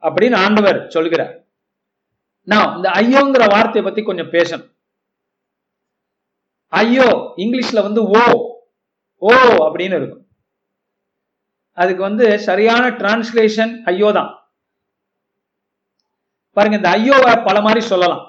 [0.03, 1.33] அப்படின்னு ஆண்டவர் சொல்கிறார்.
[2.51, 4.69] நான் இந்த ஐயோங்கிற வார்த்தையை பத்தி கொஞ்சம் பேசணும்.
[6.73, 7.07] ஐயோ
[7.43, 8.23] இங்கிலீஷ்ல வந்து ஓ
[9.21, 9.33] ஓ
[9.65, 10.25] அப்படின்னு இருக்கும்.
[11.81, 14.31] அதுக்கு வந்து சரியான டிரான்ஸ்லேஷன் ஐயோ தான்.
[16.57, 18.23] பாருங்க இந்த ஐயோவை பல மாதிரி சொல்லலாம்.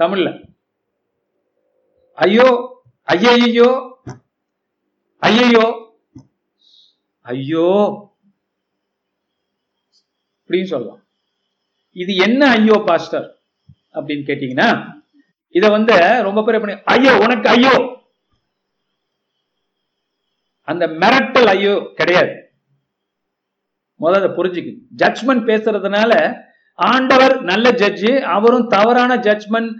[0.00, 0.30] தமிழ்ல.
[2.18, 2.48] ஐயோ
[3.14, 3.68] ஐயையோ
[5.22, 5.66] ஐயையோ
[7.26, 7.68] ஐயோ
[10.40, 11.00] அப்படின்னு சொல்லலாம்.
[12.02, 13.28] இது என்ன ஐயோ பாஸ்டர்
[13.96, 14.68] அப்படின்னு கேட்டீங்கன்னா
[15.54, 15.94] இத வந்து
[16.28, 17.74] ரொம்ப பேர் பண்ணி ஐயோ உனக்கு ஐயோ.
[20.68, 22.32] அந்த மிரட்டல் ஐயோ கிடையாது.
[24.00, 26.12] முதல்ல புரிஞ்சுக்கு ஜட்ஜ்மெண்ட் பேசுறதுனால
[26.78, 29.72] ஆண்டவர் நல்ல ஜட்ஜு அவரும் தவறான ஜட்ஜ்மெண்ட்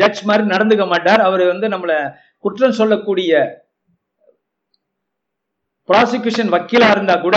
[0.00, 1.22] ஜட்ஜ் மாதிரி நடந்துக்க மாட்டார்.
[1.28, 1.92] அவர் வந்து நம்மள
[2.44, 3.32] குற்றம் சொல்லக்கூடிய
[5.88, 7.36] ப்ராசிக்யூஷன் வக்கீலா இருந்தா கூட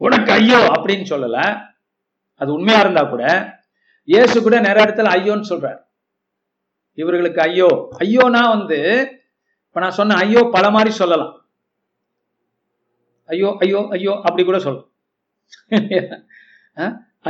[0.00, 1.38] உனக்கு ஐயோ அப்படின்னு சொல்லல.
[2.40, 3.24] அது உண்மையா இருந்தா கூட
[4.08, 5.78] இயேசு கூட நிறைய இடத்துல ஐயோன்னு சொல்றார்.
[7.00, 7.68] இவர்களுக்கு ஐயோ.
[8.04, 8.78] ஐயோனா வந்து
[9.66, 11.34] இப்ப நான் சொன்ன ஐயோ பல மாதிரி சொல்லலாம்.
[13.28, 14.88] ஐயோ ஐயோ ஐயோ அப்படி கூட சொல்லலாம்.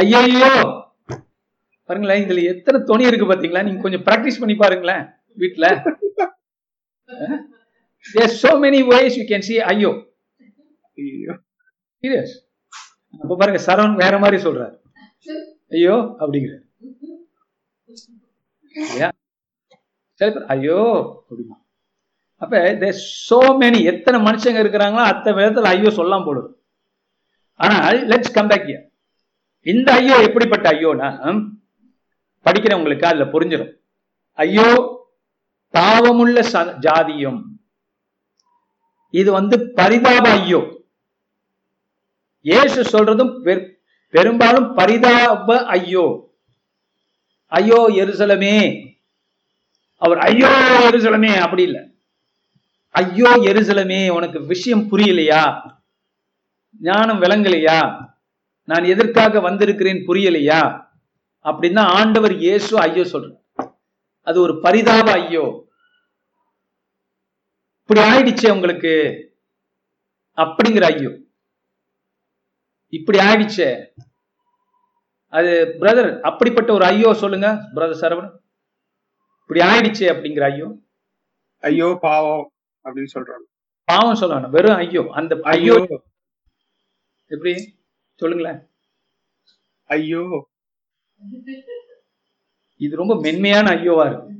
[0.03, 0.51] ஐயோ ஐயோ
[1.89, 3.65] பாருங்களேன் இதுல எத்தனை துணி இருக்கு பாத்தீங்களா?
[3.67, 5.05] நீங்க கொஞ்சம் பிராக்டிஸ் பண்ணி பாருங்களேன்
[5.43, 5.67] வீட்டுல
[8.05, 9.91] there's so many ways you can see ஐயோ.
[12.05, 12.35] சீரியஸ்
[13.23, 14.75] அப்ப பாருங்க சரவண் வேற மாதிரி சொல்றாரு.
[15.77, 16.65] ஐயோ அப்படிங்கிறார்.
[20.21, 20.79] சில பேர் ஐயோ
[21.31, 21.57] அப்படிமா
[22.43, 22.89] அப்ப தே
[23.29, 26.49] சோ மெனி எத்தனை மனுஷங்க இருக்கிறாங்களோ அத்தனை விதத்துல ஐயோ சொல்லாம் போடுது.
[27.61, 28.69] ஆனால் லெட்ஸ் கம் பேக்
[29.67, 31.09] இந்த ஐயோ எப்படிப்பட்ட ஐயோனா
[32.47, 33.73] படிக்கிறவங்களுக்கு அதுல புரிஞ்சிடும்
[34.39, 34.69] ஐயோ
[35.75, 36.39] பாவமுள்ள
[36.87, 37.41] ஜாதியும்.
[39.15, 40.61] இது வந்து பரிதாப ஐயோ.
[42.45, 43.33] ஏசு சொல்றதும்
[44.15, 46.05] பெரும்பாலும் பரிதாப ஐயோ.
[47.53, 48.55] ஐயோ எருசலமே.
[50.03, 50.51] அவர் ஐயோ
[50.89, 51.83] எருசலமே அப்படி இல்லை.
[52.95, 55.43] ஐயோ எருசலமே உனக்கு விஷயம் புரியலையா?
[56.89, 57.79] ஞானம் விளங்கலையா?
[58.69, 60.61] நான் எதற்காக வந்திருக்கிறேன் புரியலையா?
[61.45, 63.31] அப்படின்னா ஆண்டவர் இயேசு ஐயோ சொல்ற
[64.27, 65.45] அது ஒரு பரிதாப ஐயோ
[67.83, 68.95] இப்படி ஆயிடுச்சே உங்களுக்கு?
[70.39, 71.13] அப்படிங்கிற ஐயோ
[72.97, 73.71] இப்படி ஆயிடுச்சே?
[75.33, 78.35] அது பிரதர் அப்படிப்பட்ட ஒரு ஐயோ சொல்லுங்க பிரதர் சரவணன்.
[79.51, 80.67] இப்படி ஆயிடுச்சு அப்படிங்கிற ஐயோ.
[81.63, 82.43] ஐயோ பாவம்
[82.85, 83.45] அப்படின்னு சொல்றாங்க.
[83.89, 85.03] பாவம் சொல்லணும் வெறும் ஐயோ.
[85.11, 85.77] அந்த ஐயோ.
[87.31, 87.53] எப்படி?
[88.21, 88.59] சொல்லுங்களேன்.
[89.91, 90.23] ஐயோ.
[92.81, 94.35] இது ரொம்ப மென்மையான ஐயோவா இருக்கு.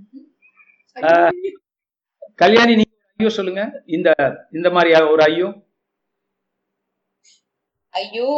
[2.35, 3.63] கல்யாணி நீங்க ஐயோ சொல்லுங்க.
[3.87, 4.09] இந்த
[4.53, 5.49] இந்த மாதிரி ஒரு ஐயோ.
[7.95, 8.29] ஐயோ.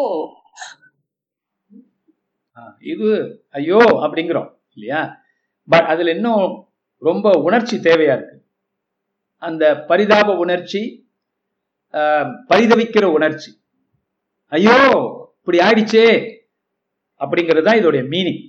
[2.92, 3.09] இது
[3.59, 4.50] ஐயோ அப்படிங்கிறோம்.
[4.74, 5.02] இல்லையா?
[5.70, 6.44] பட் அதுல இன்னும்
[7.02, 8.37] ரொம்ப உணர்ச்சி தேவையா இருக்கு.
[9.42, 10.80] அந்த பரிதாப உணர்ச்சி
[12.50, 13.50] பரிதவிக்கிற உணர்ச்சி.
[14.52, 14.76] ஐயோ
[15.38, 16.06] இப்படி ஆயிடுச்சே
[17.20, 18.42] அப்படிங்கிறது தான் இதோடைய மீனிங்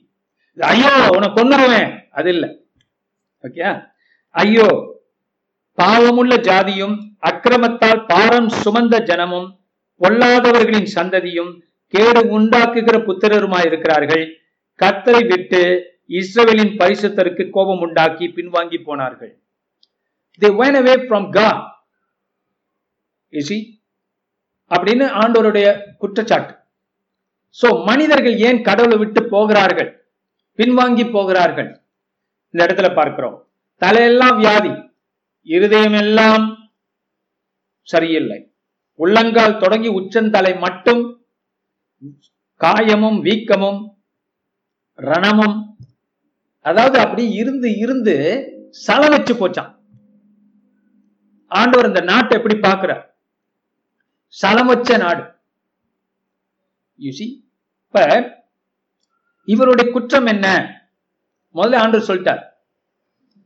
[0.58, 2.50] ஐயோ உன்னை கொண்டுருவேன் அது இல்லை.
[3.44, 3.70] ஓகே
[4.36, 4.68] ஐயோ
[5.78, 6.96] பாவமுள்ள ஜாதியும்
[7.30, 9.48] அக்கிரமத்தால் பாரம் சுமந்த ஜனமும்
[10.02, 11.52] பொல்லாதவர்களின் சந்ததியும்
[11.94, 14.24] கேடு உண்டாக்குகிற புத்திரருமாய் இருக்கிறார்கள்
[14.80, 15.62] கத்தரை விட்டு
[16.12, 19.42] இஸ்ரவேலின் பரிசுத்தருக்கு கோபம் உண்டாக்கி பின்வாங்கி போனார்கள்.
[20.42, 21.70] They went away from God
[24.72, 26.54] அப்படின்னு ஆண்டோருடைய குற்றச்சாட்டு.
[27.62, 30.12] சோ மனிதர்கள் ஏன் கடவுளை விட்டு போகிறார்கள்?
[30.58, 31.84] பின்வாங்கி போகிறார்கள்.
[32.50, 33.50] இந்த இடத்துல பார்க்கிறோம்.
[33.82, 34.72] தலையெல்லாம் வியாதி.
[35.42, 36.46] இருதயம் எல்லாம்
[37.82, 38.54] சரியில்லை.
[38.96, 41.02] உள்ளங்கால் தொடங்கி உச்சந்தலை மட்டும்
[42.62, 43.80] காயமும் வீக்கமும்
[45.00, 45.71] ரணமும்
[46.66, 48.16] அதாவது அப்படி இருந்து இருந்து
[48.88, 49.72] சல வச்சு போச்சான்.
[51.52, 53.04] ஆண்டவர் இந்த நாட்டை எப்படி பார்க்கிறார்?
[54.42, 55.24] சலம் வச்ச நாடு
[57.00, 57.28] யூசி
[57.86, 58.06] இப்ப
[59.48, 60.48] இவருடைய குற்றம் என்ன?
[61.56, 62.44] முதல்ல ஆண்டவர் சொல்லிட்டார்.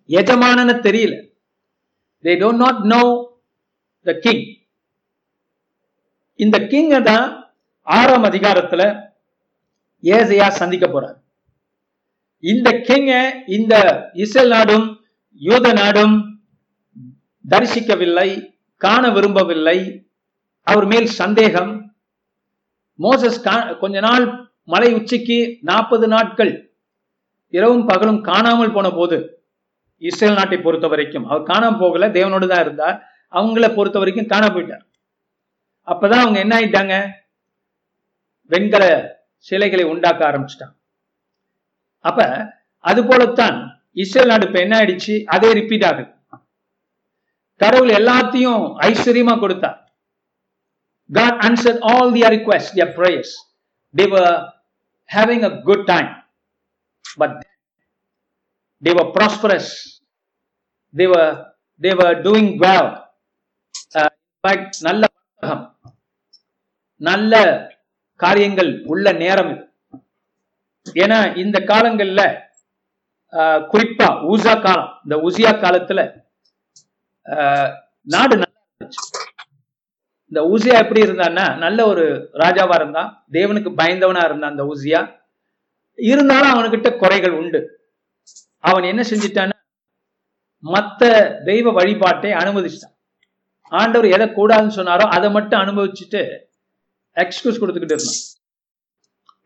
[0.10, 1.16] எஜமானன்னு தெரியல.
[2.24, 3.02] They don't not know
[4.06, 4.46] the king
[6.40, 7.28] இந்த கிங்க தான்
[7.88, 8.84] ஆறாம் அதிகாரத்துல
[10.04, 11.18] ஏசையா சந்திக்க போறார்.
[12.52, 13.12] இந்த கிங்க
[13.58, 13.74] இந்த
[14.24, 14.88] இஸ்ரேல் நாடும்
[15.48, 16.16] யூத நாடும்
[17.46, 18.30] தரிசிக்கவில்லை
[18.82, 19.78] காண விரும்பவில்லை.
[20.68, 21.72] அவர் மேல் சந்தேகம்.
[23.06, 23.40] மோசஸ்
[23.82, 24.26] கொஞ்ச நாள்
[24.74, 25.38] மலை உச்சிக்கு
[25.70, 26.54] நாற்பது நாட்கள்
[27.58, 29.18] இரவும் பகலும் காணாமல் போன போது
[30.10, 31.28] இஸ்ரேல் நாட்டை பொறுத்த வரைக்கும்.
[31.30, 32.98] அவர் காணாம போகல தேவனோடு தான் இருந்தார்.
[33.38, 34.86] அவங்கள பொறுத்த வரைக்கும் காண போயிட்டார்.
[35.92, 36.96] அப்பதான் அவங்க என்ன ஆயிட்டாங்க?
[38.52, 38.84] வெண்கல
[39.48, 40.75] சிலைகளை உண்டாக்க ஆரம்பிச்சிட்டாங்க.
[42.06, 42.20] அப்ப
[42.86, 43.58] அது போலத்தான்
[44.04, 46.12] இஸ்ரேல் நாடு இப்ப என்ன ஆயிடுச்சு அதே ரிப்பீட் ஆகுது
[47.62, 49.80] கடவுள் எல்லாத்தையும் ஐஸ்வர்யமா கொடுத்தார்
[51.10, 53.30] God answered all their requests, their prayers.
[53.94, 54.32] They were
[55.10, 56.10] having a good time.
[57.06, 57.32] But
[58.84, 59.68] they were prosperous.
[60.94, 61.30] They were
[61.82, 62.88] they were doing well.
[63.96, 65.64] Uh, in fact, நல்ல வர்த்தகம்
[67.02, 67.34] நல்ல
[68.20, 69.65] காரியங்கள் உள்ள நேரம் இது
[70.96, 72.22] ஏன்னா இந்த காலங்கள்ல
[73.34, 76.02] ஆஹ், குறிப்பா ஊசா காலம் இந்த உசியா காலத்துல
[77.26, 77.72] ஆஹ்,
[78.08, 79.02] நாடு நல்லா இருந்துச்சு.
[80.32, 82.04] இந்த ஊசியா எப்படி இருந்தான்னா நல்ல ஒரு
[82.34, 85.02] ராஜாவா இருந்தான் தேவனுக்கு பயந்தவனா இருந்தான் அந்த ஊசியா.
[86.00, 87.60] இருந்தாலும் அவனுக்கிட்ட குறைகள் உண்டு.
[88.64, 89.58] அவன் என்ன செஞ்சிட்டான்னா
[90.64, 91.02] மத்த
[91.46, 92.96] தெய்வ வழிபாட்டை அனுமதிச்சிட்டான்.
[93.72, 96.22] ஆண்டவர் எதை கூடாதுன்னு சொன்னாரோ அதை மட்டும் அனுபவிச்சுட்டு
[97.18, 98.22] எக்ஸ்கியூஸ் கொடுத்துக்கிட்டு இருந்தான்.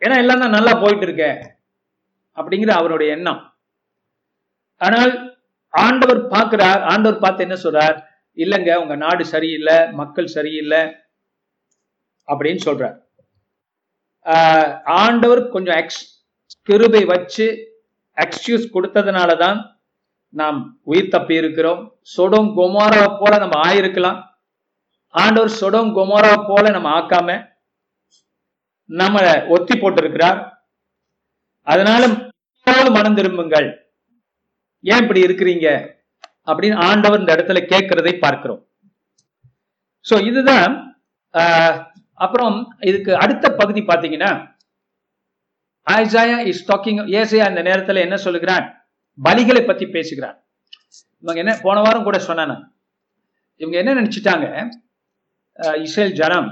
[0.02, 1.26] ஏன்னா எல்லாம் தான் நல்லா போயிட்டு இருக்க
[2.38, 3.42] அப்படிங்கிற அவருடைய எண்ணம்.
[4.82, 5.14] ஆனால்
[5.74, 7.98] ஆண்டவர் பார்க்கிறார் ஆண்டவர் பார்த்து என்ன சொல்றார்?
[8.38, 10.82] இல்லைங்க உங்க நாடு சரியில்லை மக்கள் சரியில்லை
[12.28, 12.96] அப்படின்னு சொல்றார்.
[14.26, 14.72] ஆஹ்
[15.04, 16.02] ஆண்டவர் கொஞ்சம் எக்ஸ்
[16.70, 17.48] கிருபை வச்சு
[18.18, 19.60] எக்ஸ்கியூஸ் கொடுத்ததுனால தான்
[20.34, 20.58] நாம்
[20.92, 21.82] உயிர் தப்பி இருக்கிறோம்.
[22.16, 24.20] சொடோம் கொமோரா போல நம்ம ஆயிருக்கலாம்.
[25.14, 27.38] ஆண்டவர் சொடோம் கொமோரா போல நம்ம ஆக்காம
[28.90, 30.40] நம்மளை ஒத்தி போட்டிருக்கிறார்.
[31.68, 32.04] அதனால
[32.90, 33.68] மனம் திரும்புங்கள்.
[34.84, 35.68] ஏன் இப்படி இருக்கிறீங்க?
[36.48, 38.62] அப்படின்னு ஆண்டவர் இந்த இடத்துல கேட்கிறதை பார்க்கிறோம்.
[40.06, 40.72] சோ இதுதான்
[41.34, 41.76] ஆஹ்,
[42.14, 44.30] அப்புறம் இதுக்கு அடுத்த பகுதி பாத்தீங்கன்னா
[45.88, 48.66] ஐசாயா இஸ் டாக்கிங் ஏசையா இந்த நேரத்துல என்ன சொல்லுகிறான்?
[49.20, 50.38] பலிகளை பத்தி பேசுகிறான்.
[51.24, 52.56] இவங்க என்ன போன வாரம் கூட சொன்னாங்க.
[53.62, 54.48] இவங்க என்ன நினைச்சிட்டாங்க?
[55.60, 56.50] அஹ், இஸ்ரேல் ஜனம்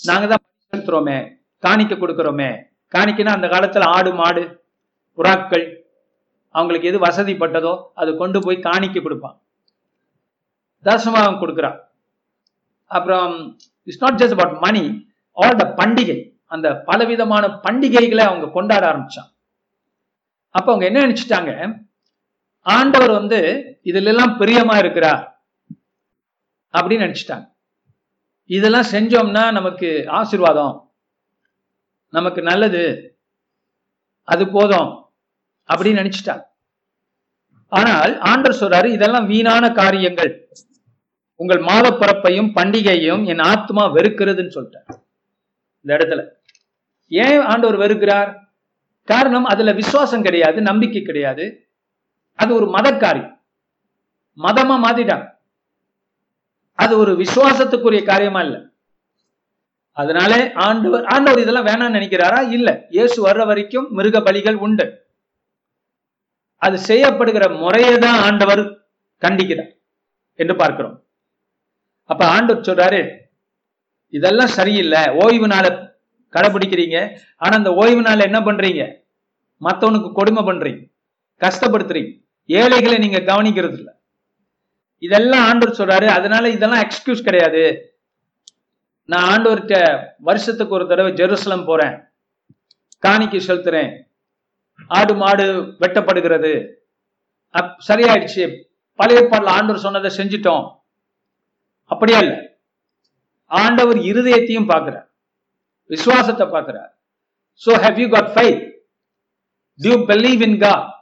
[0.00, 1.18] நாங்க தான் செலுத்துறோமே.
[1.58, 2.64] காணிக்க கொடுக்கிறோமே.
[2.94, 4.64] காணிக்கைனா அந்த காலத்துல ஆடு மாடு
[5.16, 5.84] புறாக்கள்
[6.50, 9.40] அவங்களுக்கு எது வசதிப்பட்டதோ அது கொண்டு போய் காணிக்க கொடுப்பான்.
[10.84, 11.78] தசமாவும் கொடுக்குறான்.
[12.84, 19.30] அப்புறம் it's not just about money all the பண்டிகை அந்த பலவிதமான பண்டிகைகளை அவங்க கொண்டாட ஆரம்பிச்சான்.
[20.50, 21.84] அப்ப அவங்க என்ன நினைச்சிட்டாங்க?
[22.60, 23.38] ஆண்டவர் வந்து
[23.84, 25.44] இதுல எல்லாம் பிரியமா இருக்கிறார்
[26.74, 27.46] அப்படின்னு நினைச்சிட்டாங்க.
[28.46, 30.85] இதெல்லாம் செஞ்சோம்னா நமக்கு ஆசீர்வாதம்.
[32.16, 32.82] நமக்கு நல்லது.
[34.22, 34.90] அது போதும்.
[35.68, 36.44] அப்படின்னு நினைச்சிட்டாங்க.
[37.68, 40.32] ஆனால் ஆண்டர் சொல்றாரு இதெல்லாம் வீணான காரியங்கள்.
[41.40, 44.88] உங்கள் மாத பிறப்பையும் பண்டிகையையும் என் ஆத்மா வெறுக்கிறதுன்னு சொல்லிட்டார்.
[45.80, 46.22] இந்த இடத்துல.
[47.10, 48.30] ஏன் ஆண்டவர் வெறுக்கிறார்?
[49.08, 51.44] காரணம் அதுல விசுவாசம் கிடையாது நம்பிக்கை கிடையாது.
[52.38, 53.34] அது ஒரு மத காரியம்
[54.38, 55.26] மதமா மாத்திட்டாங்க.
[56.78, 58.56] அது ஒரு விசுவாசத்துக்குரிய காரியமா இல்ல.
[59.96, 62.40] அதனால ஆண்டவர் ஆண்டவர் இதெல்லாம் வேணாம்னு நினைக்கிறாரா?
[62.50, 62.68] இல்ல.
[62.90, 64.86] இயேசு வர்ற வரைக்கும் மிருக பலிகள் உண்டு.
[66.62, 68.62] அது செய்யப்படுகிற முறையை தான் ஆண்டவர்
[69.22, 69.70] கண்டிக்கிறார்
[70.34, 70.96] என்று பார்க்கிறோம்.
[72.04, 73.00] அப்ப ஆண்டவர் சொல்றாரு
[74.08, 75.02] இதெல்லாம் சரியில்லை.
[75.24, 75.70] ஓய்வு நாளை
[76.34, 76.96] கடைபிடிக்கிறீங்க.
[77.36, 78.82] ஆனா அந்த ஓய்வு நாள் என்ன பண்றீங்க?
[79.60, 80.82] மத்தவனுக்கு கொடுமை பண்றீங்க.
[81.40, 82.10] கஷ்டப்படுத்துறீங்க.
[82.48, 83.90] ஏழைகளை நீங்க கவனிக்கிறது இல்ல
[84.98, 86.06] இதெல்லாம் ஆண்டவர் சொல்றாரு.
[86.18, 87.62] அதனால இதெல்லாம் எக்ஸ்கியூஸ் கிடையாது.
[89.06, 92.04] நான் ஆண்டவர்கிட்ட வருஷத்துக்கு ஒரு தடவை ஜெருசலம் போறேன்.
[92.98, 94.02] காணிக்கை செலுத்துறேன்.
[94.88, 96.74] ஆடு மாடு வெட்டப்படுகிறது.
[97.52, 98.64] அப்- சரியாயிடுச்சு.
[98.94, 100.78] பழைய பாடல ஆண்டவர் சொன்னதை செஞ்சிட்டோம்.
[101.84, 102.58] அப்படியே இல்ல.
[103.44, 105.14] ஆண்டவர் இருதயத்தையும் பார்க்கிறார்.
[105.84, 106.98] விசுவாசத்தை பார்க்கிறார்.
[107.66, 108.72] So how you got faith
[109.80, 110.94] to believe in God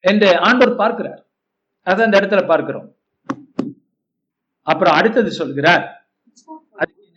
[0.00, 1.26] என்று ஆண்டவர் பார்க்கிறார்.
[1.82, 2.96] அதை அந்த இடத்துல பார்க்கிறோம்.
[4.62, 5.99] அப்புறம் அடுத்தது சொல்கிறார்.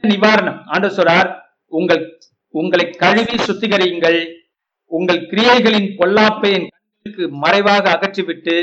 [0.03, 0.59] நிவாரணம்.
[0.65, 1.29] ஆண்டு சொல்றார்
[1.67, 2.01] உங்கள்
[2.53, 4.19] உங்களை கழுவி சுத்திகரியுங்கள்.
[4.91, 8.55] உங்கள் கிரியைகளின் பொல்லாப்பை என் கண்களுக்கு மறைவாக அகற்றிவிட்டு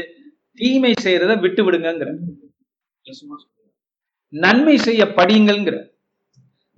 [0.59, 2.11] தீமை செய்யறத விட்டு விடுங்கிற
[4.33, 5.77] நன்மை செய்ய படியுங்கள்ங்கிற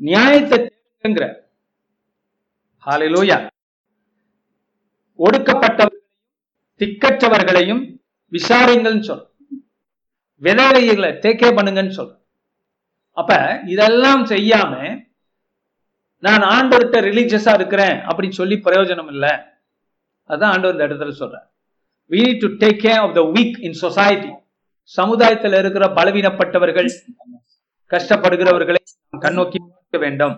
[0.00, 1.24] நியாயத்தை தேடுங்கிற
[5.18, 5.98] ஒடுக்கப்பட்டவர்களையும்
[6.80, 7.82] திக்கற்றவர்களையும்
[8.32, 9.24] விசாரிங்கள்னு சொல்
[10.42, 12.14] விதவைகளை தேக்கே பண்ணுங்கன்னு சொல்ற
[13.18, 13.32] அப்ப
[13.72, 14.74] இதெல்லாம் செய்யாம
[16.26, 19.32] நான் ஆண்டவர்கிட்ட ரிலீஜியஸா இருக்கிறேன் அப்படின்னு சொல்லி பிரயோஜனம் இல்லை.
[20.30, 21.46] அதான் ஆண்டவர் இந்த இடத்துல சொல்றார்.
[22.10, 24.30] We need to take care of the weak in society
[24.98, 26.88] சமுதாயத்தில் இருக்கிற பலவீனப்பட்டவர்கள்
[27.90, 28.80] கஷ்டப்படுகிறவர்களை
[29.24, 30.36] கண்ணோக்கி பார்க்க வேண்டும்.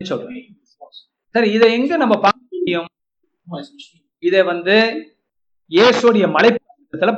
[0.00, 0.46] சொல்றேன்
[1.34, 2.88] சரி இதை எங்க நம்ம பார்க்க முடியும்?
[4.28, 4.76] இதை வந்து
[5.76, 6.50] இயேசுடைய மலை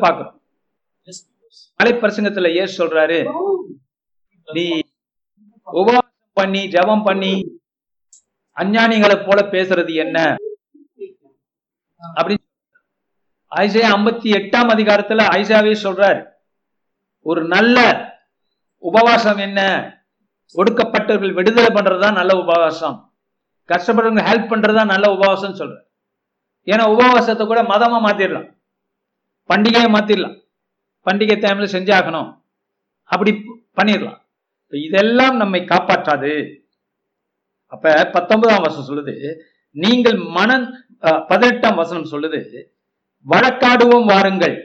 [0.04, 0.34] பார்க்கிறோம்.
[1.80, 3.18] மலைப்பிரசங்கத்துல இயேசு சொல்றாரு?
[4.48, 4.82] நீ
[5.62, 7.60] உபவாசம் பண்ணி ஜெபம் பண்ணி
[8.56, 10.36] அஞ்ஞானிகளை போல பேசுறது என்ன?
[12.16, 12.44] அப்படின்னு
[13.52, 16.26] ஐசா ஐம்பத்தி எட்டாம் அதிகாரத்துல ஐசாவே சொல்றார்.
[17.22, 17.78] ஒரு நல்ல
[18.78, 19.60] உபவாசம் என்ன?
[20.54, 23.14] ஒடுக்கப்பட்டவர்கள் விடுதலை பண்றதுதான் நல்ல உபவாசம்.
[23.68, 25.76] கஷ்டப்படுறவங்க ஹெல்ப் பண்றதுதான் நல்ல உபவாசம் சொல்ற
[26.66, 28.46] ஏன்னா உபவாசத்தை கூட மதமா மாத்திடலாம்
[29.50, 30.36] பண்டிகையை மாத்திடலாம்
[31.06, 32.30] பண்டிகை டைம்ல செஞ்சாகணும்.
[33.10, 33.32] அப்படி
[33.76, 34.20] பண்ணிடலாம்.
[34.72, 36.32] இதெல்லாம் நம்மை காப்பாற்றாது.
[37.72, 39.14] அப்ப பத்தொன்பதாம் வசனம் சொல்லுது
[39.76, 40.66] நீங்கள் மனம்
[41.02, 42.40] அஹ், பதினெட்டாம் வசனம் சொல்லுது
[43.26, 44.56] வழக்காடுவோம் வாருங்கள்.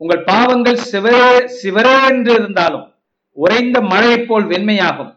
[0.00, 2.86] உங்கள் பாவங்கள் சிவரே சிவரே என்று இருந்தாலும்
[3.36, 5.12] உறைந்த மழையை போல் வெண்மையாகும்.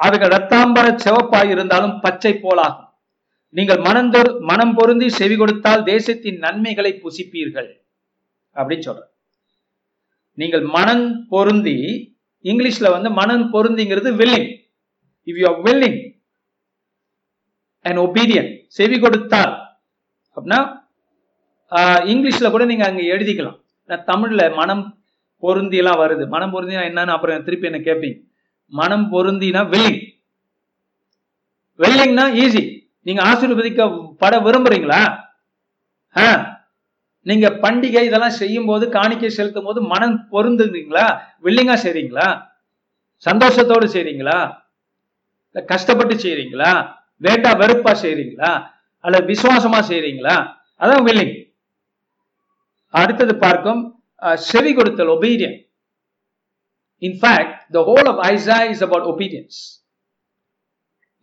[0.00, 2.84] அவைகள் ரத்தாம்பர சிவப்பாய் இருந்தாலும் பச்சை போலாகும்.
[3.54, 7.70] நீங்கள் மனந்தொரு மனம் பொருந்தி செவி கொடுத்தால் தேசத்தின் நன்மைகளை புசிப்பீர்கள்.
[8.56, 9.02] அப்படின்னு சொல்ற
[10.40, 11.76] நீங்கள் மனம் பொருந்தி
[12.48, 14.50] இங்கிலீஷ்ல வந்து மனம் பொருந்திங்கிறது willing
[15.28, 15.98] if you are willing
[17.84, 19.52] and obedient செவி கொடுத்தார்.
[20.36, 20.60] அப்படின்னா
[22.12, 23.58] இங்கிலீஷ்ல கூட நீங்க அங்க எழுதிக்கலாம்.
[24.10, 24.84] தமிழ்ல மனம்
[25.42, 26.24] பொருந்தி எல்லாம் வருது.
[26.34, 28.18] மனம் பொருந்தினா என்னன்னு அப்புறம் திருப்பி என்ன கேட்பீங்க
[28.72, 30.00] மனம் பொருந்தினா வில்லிங்
[31.82, 32.62] வில்லிங்னா ஈஸி
[33.06, 33.82] நீங்க ஆசீர்வதிக்க
[34.22, 35.00] பட விரும்புறீங்களா
[37.28, 41.06] நீங்க பண்டிகை இதெல்லாம் செய்யும் போது காணிக்கை செலுத்தும் போது மனம் பொருந்துங்களா
[41.46, 42.28] வில்லிங்கா செய்றீங்களா?
[43.26, 44.38] சந்தோஷத்தோடு செய்றீங்களா?
[45.72, 46.72] கஷ்டப்பட்டு செய்றீங்களா?
[47.26, 48.50] வேட்டா வெறுப்பா செய்றீங்களா?
[49.04, 50.36] அல்லது விசுவாசமா செய்றீங்களா?
[50.82, 51.36] அதான் வில்லிங்.
[52.94, 53.82] அடுத்தது பார்க்கும்
[54.50, 55.56] செவி கொடுத்தல் obedient
[57.02, 59.58] in fact the whole of Isaiah is about obedience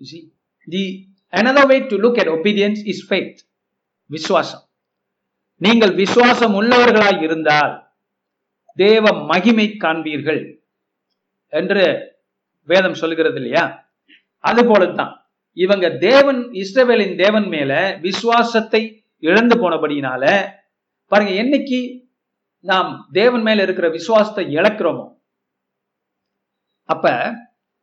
[0.01, 0.23] the see,
[0.67, 0.83] the
[1.33, 3.35] another way to look at obedience is faith.
[4.09, 4.63] விசுவாசம்.
[5.61, 7.73] நீங்கள் விசுவாசம் உள்ளவர்களாய் இருந்தால்
[8.77, 10.41] தேவ மகிமை காண்பீர்கள்
[11.53, 11.83] என்று
[12.69, 13.63] வேதம் சொல்லுகிறது இல்லையா?
[14.43, 15.13] அது போலத்தான்.
[15.57, 18.81] இவங்க தேவன் இஸ்ரவேலின் தேவன் மேல விசுவாசத்தை
[19.23, 20.23] இழந்து போனபடியினால
[21.11, 21.79] பாருங்க என்னைக்கு
[22.65, 25.05] நாம் தேவன் மேல இருக்கிற விசுவாசத்தை இழக்கிறோமோ
[26.89, 27.05] அப்ப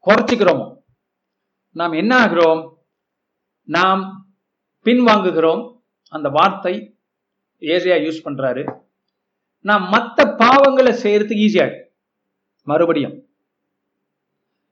[0.06, 0.66] குறைச்சிக்கிறோமோ
[1.76, 2.62] நாம் என்ன ஆகிறோம்?
[3.68, 4.02] நாம்
[4.86, 5.62] பின்வாங்குகிறோம்
[6.12, 6.74] அந்த வார்த்தை
[7.74, 8.62] ஏசியா யூஸ் பண்றாரு.
[9.60, 11.66] நான் மத்த பாவங்களை செய்யறதுக்கு ஈஸியா
[12.66, 13.16] மறுபடியும்.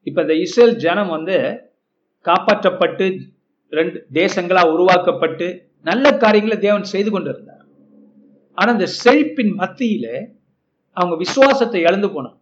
[0.03, 1.37] இப்ப இந்த இஸ்ரேல் ஜனம் வந்து
[2.27, 3.07] காப்பாற்றப்பட்டு
[3.79, 5.47] ரெண்டு தேசங்களா உருவாக்கப்பட்டு
[5.83, 7.65] நல்ல காரியங்களை தேவன் செய்து கொண்டிருந்தார்.
[8.55, 10.07] ஆனா இந்த செழிப்பின் மத்தியில
[10.97, 12.39] அவங்க விசுவாசத்தை இழந்து போனாங்க.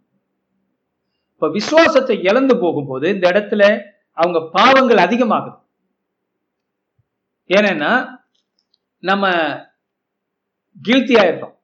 [1.33, 3.63] இப்ப விசுவாசத்தை இழந்து போகும்போது இந்த இடத்துல
[4.13, 5.57] அவங்க பாவங்கள் அதிகமாகுது.
[7.49, 7.91] ஏன்னா
[9.03, 9.25] நம்ம
[10.87, 11.55] கில்த்தி ஆயிடுறோம்.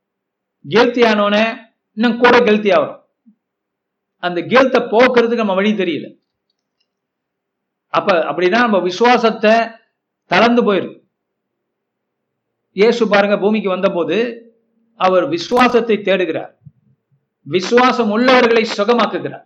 [0.65, 1.45] கில்த்தி ஆனோடனே
[1.97, 3.01] இன்னும் கூட கில்த்தி ஆகிறோம்
[4.23, 6.07] அந்த கில்த்தை போக்குறதுக்கு நம்ம வழி தெரியல.
[7.93, 9.53] அப்ப அப்படின்னா நம்ம விசுவாசத்தை
[10.31, 10.99] தளர்ந்து போயிருக்கு
[12.75, 14.17] இயேசு பாருங்க பூமிக்கு வந்தபோது
[14.99, 16.51] அவர் விசுவாசத்தை தேடுகிறார்.
[17.47, 19.45] விசுவாசம் உள்ளவர்களை சுகமாக்குகிறார்.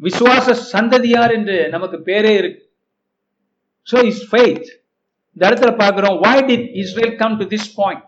[0.00, 2.62] விசுவாச சந்ததியார் என்று நமக்கு பேரே இருக்கு.
[3.88, 4.68] ஸோ இஸ் ஃபெய்த்
[5.34, 8.04] இந்த இடத்துல பார்க்கிறோம் why did Israel come to this point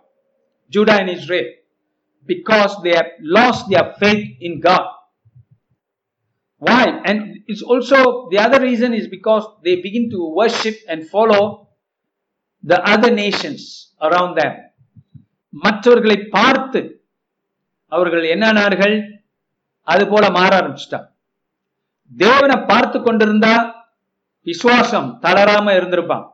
[0.75, 1.49] Judah and Israel
[2.29, 4.87] because they have lost their faith in God
[6.63, 7.99] why and it's also
[8.31, 11.43] the other reason is because they begin to worship and follow
[12.65, 13.63] the other nations
[14.01, 14.55] around them
[15.55, 16.81] மற்றவர்களை பார்த்து
[17.93, 18.95] அவர்கள் என்னானார்கள்
[19.87, 21.09] அது போல மாற ஆரம்பிச்சிட்டாங்க
[22.11, 23.53] தேவனை பார்த்து கொண்டிருந்தா
[24.47, 26.25] விசுவாசம் தளராம இருந்திருப்பான்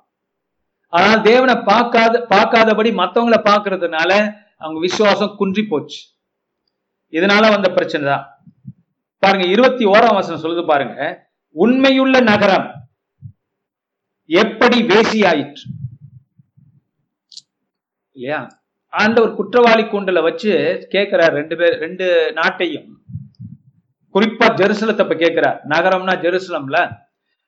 [0.92, 6.00] ஆனால் தேவனை பார்க்காத பார்க்காதபடி மத்தவங்கள பார்க்கறதுனால அவங்க விசுவாசம் குன்றி போச்சு.
[7.12, 8.44] இதனால வந்த பிரச்சனை தான்.
[9.18, 11.28] பாருங்க இருபத்தி ஓராம் வசனம் சொல்லுது பாருங்க.
[11.50, 12.72] உண்மையுள்ள நகரம்
[14.26, 15.64] எப்படி வேசியாயிற்று?
[18.12, 18.58] இல்லையா?
[18.88, 22.88] ஆண்டவர் குற்றவாளி கூண்டல வச்சு கேட்கிறார் ரெண்டு பேர் ரெண்டு நாட்டையும்.
[24.14, 25.60] குறிப்பா ஜெருசலத்தை இப்ப கேட்கிறார்.
[25.68, 26.78] நகரம்னா ஜெருசலம்ல.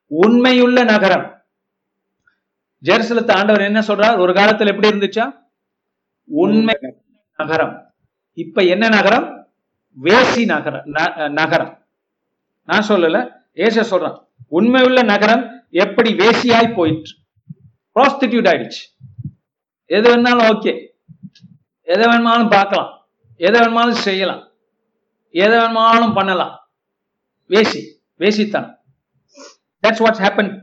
[0.06, 1.41] உண்மையுள்ள நகரம்.
[2.84, 4.18] ஜெருசலத்தை ஆண்டவர் என்ன சொல்றார்?
[4.18, 5.44] ஒரு காலத்துல எப்படி இருந்துச்சா?
[6.24, 6.74] உண்மை
[7.36, 7.94] நகரம்.
[8.32, 9.46] இப்ப என்ன நகரம்?
[10.02, 10.84] வேசி நகரம்
[11.32, 11.86] நகரம்.
[12.62, 17.16] நான் சொல்லல ஏச சொல்றான் உண்மையுள்ள நகரம் எப்படி வேசியாய் போயிற்று?
[17.94, 18.82] ப்ராஸ்டிடியூட் ஆயிடுச்சு.
[19.84, 20.86] எது வேணாலும் ஓகே
[21.80, 23.06] எதை வேணுமாலும் பார்க்கலாம்.
[23.36, 24.48] எதை வேணுமாலும் செய்யலாம்.
[25.30, 26.68] எதை வேணுமாலும் பண்ணலாம்.
[27.48, 27.80] வேசி
[28.18, 28.74] வேசித்தனம்.
[29.82, 30.60] தட்ஸ் வாட்ஸ் ஹேப்பன்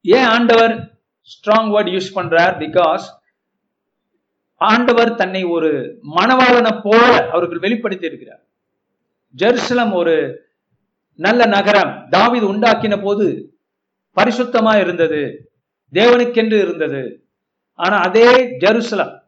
[0.00, 0.87] ஏன் ஆண்டவர்
[1.28, 3.00] ஸ்ட்ராங் வேர்ட் யூஸ் பண்றார் பிகாஸ்
[4.54, 8.44] ஆண்டவர் தன்னை ஒரு மணவாளனை போல அவர்கள் வெளிப்படுத்தி இருக்கிறார்.
[9.36, 10.46] ஜெருசலம் ஒரு
[11.14, 12.08] நல்ல நகரம்.
[12.10, 13.58] தாவிது உண்டாக்கின போது
[14.16, 15.52] பரிசுத்தமா இருந்தது.
[15.92, 17.28] தேவனுக்கென்று இருந்தது.
[17.74, 19.20] ஆனா அதே ஜெருசலம்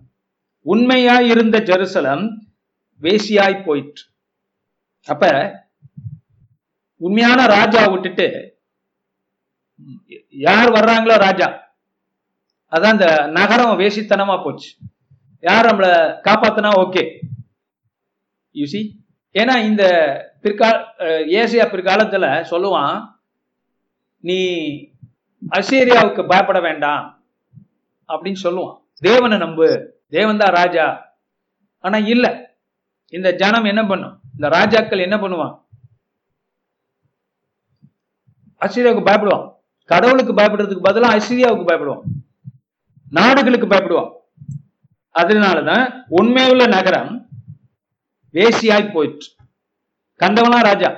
[0.63, 2.37] உண்மையாய் இருந்த ஜெருசலம்
[3.01, 4.05] வேசியாய் போயிற்று.
[5.07, 5.25] அப்ப
[6.97, 8.59] உண்மையான ராஜா விட்டுட்டு
[10.29, 11.70] யார் வர்றாங்களோ ராஜா?
[12.73, 14.69] அதான் இந்த நகரம் வேசித்தனமா போச்சு.
[15.43, 15.87] யார் நம்மள
[16.27, 16.71] காப்பாத்தினா?
[16.81, 17.03] ஓகே.
[18.55, 18.81] யூசி
[19.35, 19.83] ஏன்னா இந்த
[20.43, 22.95] பிற்கால அஹ், ஏசியா பிற்காலத்துல சொல்லுவான்
[24.25, 24.39] நீ
[25.43, 27.05] அசேரியாவுக்கு பயப்பட வேண்டாம்
[28.09, 28.77] அப்படின்னு சொல்லுவான்.
[29.01, 29.69] தேவனை நம்பு.
[30.09, 30.87] தேவன் தான் ராஜா.
[31.85, 32.27] ஆனா இல்ல.
[33.13, 34.17] இந்த ஜனம் என்ன பண்ணும்?
[34.35, 35.55] இந்த ராஜாக்கள் என்ன பண்ணுவான்
[38.61, 39.47] அசிரியாவுக்கு பயப்படுவான்
[39.89, 42.03] கடவுளுக்கு பயப்படுறதுக்கு பதிலா அசிரியாவுக்கு பயப்படுவான்
[43.11, 44.11] நாடுகளுக்கு பயப்படுவான்
[45.15, 47.13] அதனாலதான் உண்மையுள்ள நகரம்
[48.35, 49.29] வேசியாய் போயிற்று.
[50.21, 50.91] கண்டவனா ராஜா.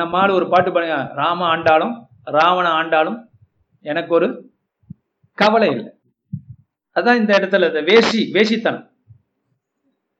[0.00, 1.94] நம்ம ஆள் ஒரு பாட்டு பாருங்க ராம ஆண்டாலும்
[2.36, 3.18] ராவண ஆண்டாலும்
[3.84, 4.28] எனக்கு ஒரு
[5.38, 5.92] கவலை இல்லை.
[6.94, 8.86] அதான் இந்த இடத்துல இந்த வேசி வேசித்தனம்.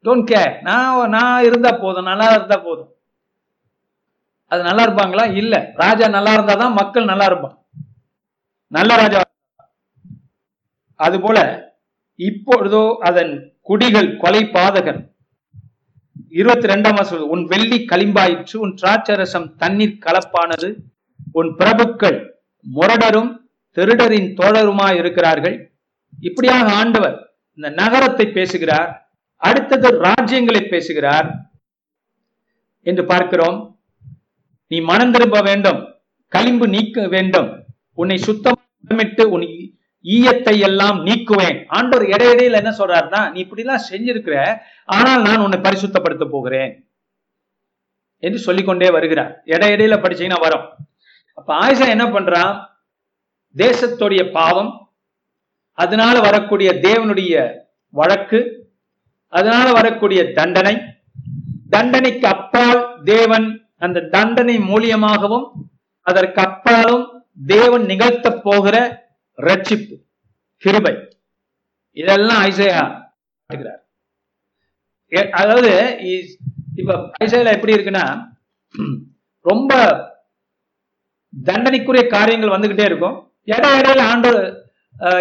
[0.04, 2.08] டோன்ட் கேர் நான் நான் இருந்தா போதும்.
[2.10, 2.92] நல்லா இருந்தா போதும்.
[4.52, 5.24] அது நல்லா இருப்பாங்களா?
[5.36, 5.54] இல்ல.
[5.74, 7.56] ராஜா நல்லா இருந்தாதான் மக்கள் நல்லா இருப்பான்
[8.72, 9.20] நல்ல ராஜா
[11.00, 11.38] அது போல
[12.18, 13.32] இப்பொழுதோ அதன்
[13.62, 15.00] குடிகள் கொலை பாதகர்
[16.30, 20.68] இருபத்தி ரெண்டாம் வருஷம் உன் வெள்ளி களிம்பாயிற்று உன் திராட்சரசம் தண்ணீர் கலப்பானது
[21.34, 22.18] உன் பிரபுக்கள்
[22.66, 23.30] முரடரும்
[23.76, 25.56] திருடரின் தோழருமாய் இருக்கிறார்கள்
[26.18, 27.16] இப்படியாக ஆண்டவர்
[27.58, 28.90] இந்த நகரத்தை பேசுகிறார்
[29.42, 31.28] அடுத்தது ராஜ்யங்களை பேசுகிறார்
[32.86, 33.58] என்று பார்க்கிறோம்.
[34.70, 35.80] நீ மனம் திரும்ப வேண்டும்
[36.32, 37.48] களிம்பு நீக்க வேண்டும்
[37.94, 39.46] உன்னை சுத்தமிட்டு உன்
[40.04, 41.64] ஈயத்தை எல்லாம் நீக்குவேன்.
[41.68, 46.86] ஆண்டவர் இடையிடையில என்ன சொல்றாருன்னா நீ இப்படி எல்லாம் செஞ்சிருக்கிற ஆனால் நான் உன்னை பரிசுத்தப்படுத்த போகிறேன்.
[48.22, 49.42] என்று சொல்லிக்கொண்டே வருகிறார்.
[49.44, 50.66] இடையிடையில படிச்சீங்கன்னா வரும்.
[51.34, 52.54] அப்ப ஆயிஷா என்ன பண்றான்?
[53.56, 54.88] தேசத்துடைய பாவம்
[55.74, 57.62] அதனால வரக்கூடிய தேவனுடைய
[57.94, 58.70] வழக்கு
[59.28, 60.74] அதனால வரக்கூடிய தண்டனை
[61.70, 63.46] தண்டனைக்கு அப்பால் தேவன்
[63.78, 65.46] அந்த தண்டனை மூலியமாகவும்
[66.02, 67.04] அதற்கு அப்பாலும்
[67.46, 68.76] தேவன் நிகழ்த்த போகிற
[69.38, 69.94] ரட்சிப்பு
[70.62, 70.94] கிருபை.
[71.96, 72.80] இதெல்லாம் ஐசையா
[73.50, 73.82] காட்டுகிறார்
[75.40, 75.70] அதாவது
[76.08, 76.34] இ-
[76.76, 78.04] இப்ப ஐசையில எப்படி இருக்குன்னா
[79.46, 79.72] ரொம்ப
[81.32, 83.16] தண்டனைக்குரிய காரியங்கள் வந்துகிட்டே இருக்கும்.
[83.48, 84.40] இட இடையில ஆண்டோர்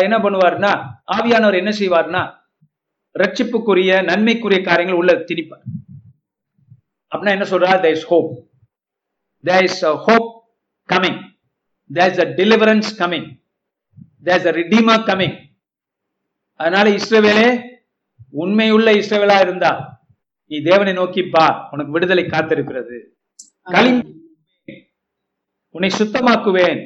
[0.06, 0.72] என்ன பண்ணுவார்னா
[1.16, 2.22] ஆவியானவர் என்ன செய்வார்னா
[3.16, 5.66] ரட்சிப்புக்குரிய நன்மைக்குரிய காரியங்கள் உள்ள திணிப்பார்.
[7.12, 8.30] அப்படின்னா என்ன சொல்றா there is hope
[9.44, 10.28] there is hope
[10.90, 11.20] coming
[11.90, 13.28] they is a deliverance coming
[14.24, 15.36] is a redeemer coming.
[16.60, 17.48] அதனால இஸ்ரவேலே
[18.44, 19.72] உண்மையுள்ள இஸ்ரவேலா இருந்தா
[20.52, 22.98] நீ தேவனை நோக்கி பார் உனக்கு விடுதலை காத்திருக்கிறது.
[25.76, 26.80] உன்னை சுத்தமாக்குவேன்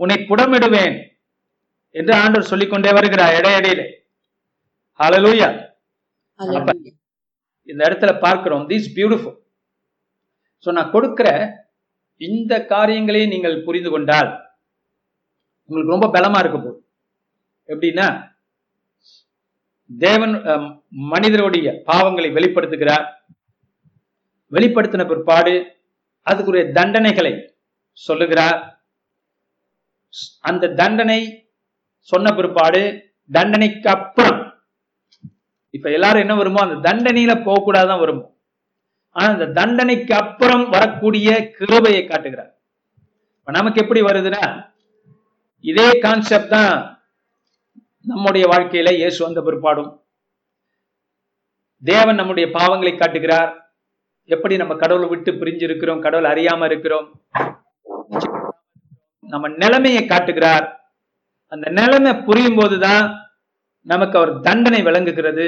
[0.00, 0.96] உன்னை புடமிடுவேன்
[1.94, 3.86] என்று ஆண்டவர் சொல்லிக்கொண்டே வருகிறார் இடையிடையிலே.
[6.40, 6.72] அப்ப
[7.68, 9.36] இந்த இடத்துல பார்க்கிறோம் திஸ் பியூட்டிஃபுல்
[10.64, 11.28] சோ நான் கொடுக்கிற
[12.20, 14.30] இந்த காரியங்களை நீங்கள் புரிந்து கொண்டால்
[15.72, 16.78] உங்களுக்கு ரொம்ப பலமா இருக்க போகுது.
[17.72, 18.06] எப்படின்னா
[19.90, 20.34] தேவன்
[21.12, 23.06] மனிதருடைய பாவங்களை வெளிப்படுத்துகிறார்.
[24.52, 25.54] வெளிப்படுத்தின பிற்பாடு
[26.26, 27.32] அதுக்குரிய தண்டனைகளை
[28.06, 28.58] சொல்லுகிறார்.
[30.50, 31.20] அந்த தண்டனை
[32.10, 32.82] சொன்ன பிற்பாடு
[33.36, 34.40] தண்டனைக்கு அப்புறம்
[35.76, 38.26] இப்ப எல்லாரும் என்ன வருமோ அந்த தண்டனையில போகக்கூடாதான் வருமோ.
[39.16, 42.52] ஆனா அந்த தண்டனைக்கு அப்புறம் வரக்கூடிய கிருபையை காட்டுகிறார்.
[43.58, 44.44] நமக்கு எப்படி வருதுன்னா
[45.70, 46.74] இதே கான்செப்ட் தான்
[48.10, 49.90] நம்முடைய வாழ்க்கையில இயேசு வந்த பிற்பாடும்.
[51.82, 53.50] தேவன் நம்முடைய பாவங்களை காட்டுகிறார்.
[54.34, 57.06] எப்படி நம்ம கடவுளை விட்டு பிரிஞ்சு இருக்கிறோம் கடவுள் அறியாம இருக்கிறோம்?
[59.32, 60.66] நம்ம நிலைமையை காட்டுகிறார்.
[61.52, 63.06] அந்த நிலைமை புரியும் போதுதான்
[63.92, 65.46] நமக்கு அவர் தண்டனை விளங்குகிறது.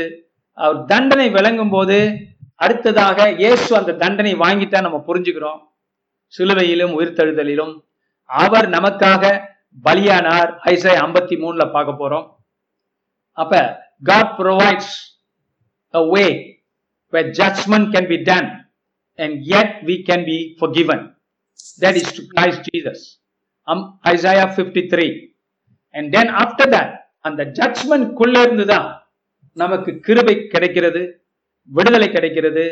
[0.59, 1.99] அவர் தண்டனை விளங்கும் போது
[2.65, 5.61] அடுத்ததாக இயேசு அந்த தண்டனை வாங்கிட்டா நம்ம புரிஞ்சுக்கிறோம்.
[6.39, 7.75] சிலுவையிலும் உயிர்த்தெழுதலிலும்.
[8.31, 12.27] அவர் நமக்காக பலியானார் ஐசை ஐம்பத்தி மூணுல பார்க்க போறோம்
[13.39, 13.55] அப்ப
[14.03, 14.95] God provides
[15.95, 16.27] a way
[17.13, 18.49] where judgment can be done
[19.19, 21.01] and yet we can be forgiven.
[21.79, 23.01] That is to Christ Jesus.
[23.69, 25.09] Um, Isaiah 53.
[25.95, 26.91] And then after that,
[27.25, 28.89] அந்த ஜட்ஜ்மெண்ட் குள்ள இருந்துதான்
[29.57, 31.03] நமக்கு கிருபை கிடைக்கிறது
[31.71, 32.65] விடுதலை கிடைக்கிறது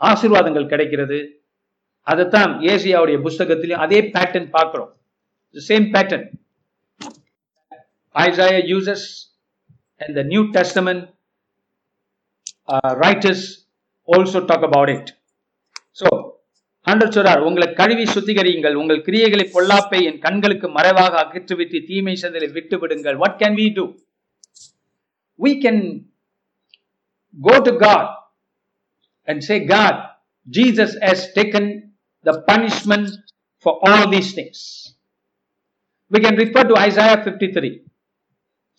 [0.00, 1.18] ஆசீர்வாதங்கள் கிடைக்கிறது
[2.06, 4.92] அதைத்தான் ஏசியாவுடைய புஸ்தகத்திலையும் அதே பேட்டர்ன் பார்க்கிறோம்
[5.55, 6.25] Same pattern
[8.15, 9.01] Isaiah uses
[10.01, 11.09] and the New Testament
[12.67, 13.41] uh, writers
[14.07, 15.07] also talk about it.
[15.93, 16.07] So,
[16.87, 22.75] ஆண்டவர் சொல்றார் உங்களை கழுவி சுத்திகரியுங்கள் உங்கள் கிரியைகளை பொல்லாப்பை என் கண்களுக்கு மறைவாக அகற்றிவிட்டு தீமை சந்தலை விட்டு
[22.81, 23.85] விடுங்கள் what can we do
[25.39, 25.79] we can
[27.37, 28.05] go to god
[29.27, 29.95] and say god
[30.47, 31.65] jesus has taken
[32.25, 33.07] the punishment
[33.65, 34.59] for all these things
[36.10, 37.70] We can refer to isaiah 53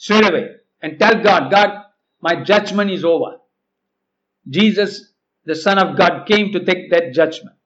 [0.01, 0.45] straight away
[0.83, 1.71] and tell god god
[2.23, 3.31] my judgment is over
[4.47, 4.93] jesus
[5.47, 7.57] the son of god came to take that judgment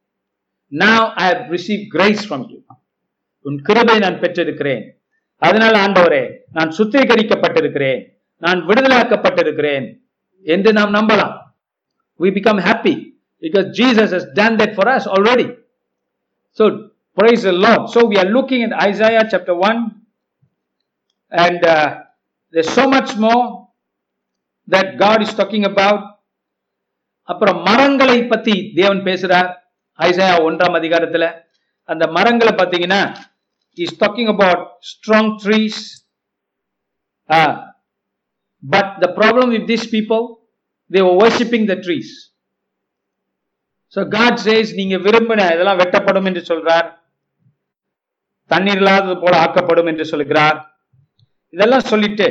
[0.71, 2.59] now I have received grace from you.
[3.45, 4.83] உன் கிருபை நான் பெற்றிருக்கிறேன்
[5.41, 7.99] அதனால ஆண்டவரே நான் சுத்திகரிக்கப்பட்டிருக்கிறேன்
[8.45, 9.85] நான் விடுதலாக்கப்பட்டிருக்கிறேன்
[10.45, 11.35] என்று நாம் நம்பலாம்
[12.19, 12.95] we become happy
[13.43, 15.47] because Jesus has done that for us already.
[16.57, 16.63] So,
[17.17, 17.89] praise the Lord.
[17.89, 20.01] So, we are looking at Isaiah chapter 1,
[21.31, 22.01] and uh,
[22.51, 23.69] there's so much more
[24.67, 26.01] that God is talking about.
[27.23, 29.47] அப்புறம் மரங்களை பத்தி தேவன் பேசுறார்.
[29.99, 31.43] Isaiah ஒன்றாம் அதிகாரத்துல.
[31.83, 32.99] அந்த மரங்களை பார்த்தீங்கன்னா
[33.73, 35.79] is talking about strong trees
[38.63, 40.23] but the problem with this people
[40.91, 42.13] they worshipping the trees
[43.95, 46.87] so God says நீங்க விரும்பின இதெல்லாம் வெட்டப்படும் என்று சொல்றார்.
[48.51, 50.57] தண்ணீர் இல்லாதது போல ஆக்கப்படும் என்று சொல்கிறார்
[51.53, 52.27] இதெல்லாம் சொல்லிட்டு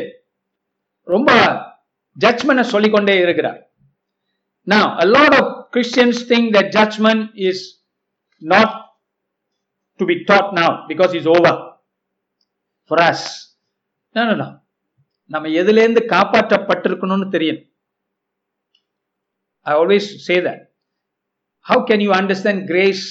[1.09, 1.31] ரொம்ப
[2.17, 3.61] ஜட்மெண்ட் சொல்லிக்கொண்டே இருக்கிறார்
[4.67, 5.33] நான் a lot
[5.75, 7.63] Christians Christians the that is
[8.43, 8.75] not
[10.01, 10.49] to be be taught
[10.91, 11.55] because is it's over
[12.91, 13.23] as us.
[14.15, 14.49] No, no, no.
[15.31, 17.61] நம்ம எதுலேருந்து காப்பாற்றப்பட்டிருக்கணும்னு தெரியும்
[19.67, 20.63] I always say that
[21.67, 23.03] how can you understand grace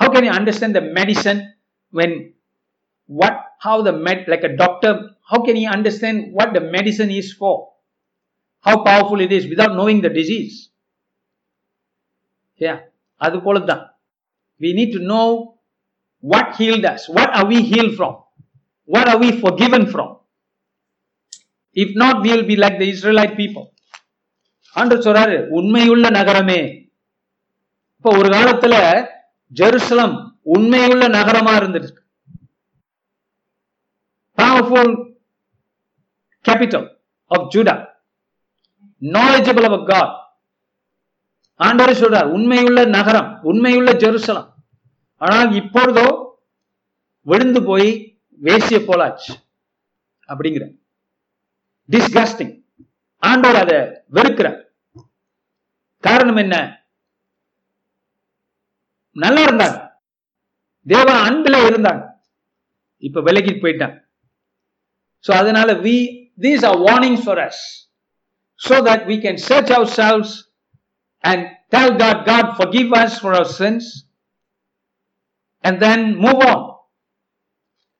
[0.00, 1.40] how can you understand the medicine
[1.92, 2.16] when
[3.08, 4.92] what how the med like a doctor
[5.30, 7.72] how can he understand what the medicine is for?
[8.64, 10.54] How powerful it is without knowing the disease?
[12.60, 12.78] Yeah,
[13.20, 13.82] அது போல தான்
[14.60, 15.26] we need to know
[16.22, 18.14] what healed us what are we healed from
[18.88, 20.08] what are we forgiven from
[21.76, 23.66] if not we will be like the israelite people
[24.76, 26.58] ஆண்டு சொல்றாரு உண்மையுள்ள நகரமே
[27.98, 28.74] இப்ப ஒரு காலத்துல
[29.60, 30.16] ஜெருசலம்
[30.54, 32.02] உண்மையுள்ள நகரமா இருந்திருக்கு
[34.38, 34.88] powerful
[36.44, 36.84] capital
[37.30, 37.74] of Judah
[39.02, 40.08] knowledgeable of God.
[41.60, 44.48] ஆண்டவர் சொல்றார் உண்மையுள்ள நகரம் உண்மையுள்ள ஜெருசலம்
[45.20, 46.06] ஆனால் இப்பொழுதோ
[47.26, 47.90] விழுந்து போய்
[48.40, 49.32] வேசிய போலாச்சு
[50.28, 50.64] அப்படிங்கிற
[51.88, 52.54] டிஸ்கஸ்டிங்
[53.22, 53.78] ஆண்டவர் அதை
[54.12, 54.58] வெறுக்கிறார்.
[56.04, 56.56] காரணம் என்ன?
[59.16, 59.78] நல்லா இருந்தாங்க
[60.86, 62.02] தேவ அன்புல இருந்தாங்க
[63.02, 63.96] இப்ப விலகி போயிட்டாங்க
[65.25, 65.95] சோ அதனால we
[66.45, 67.63] these are warnings for us
[68.59, 70.29] so that we can search ourselves
[71.23, 71.39] and
[71.71, 73.83] tell God, God, forgive us for our sins,
[75.63, 76.59] and then move on.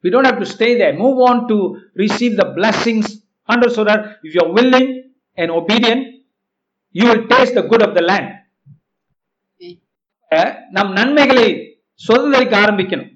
[0.04, 0.94] We don't have to stay there.
[0.94, 1.58] Move on to
[1.96, 3.08] receive the blessings
[3.50, 4.88] under so that if you're willing
[5.38, 6.04] and obedient,
[6.96, 8.30] you will taste the good of the land.
[10.32, 11.48] அஹ், நம் நன்மைகளை
[12.02, 13.12] சுதந்திரிக்க ஆரம்பிக்கணும்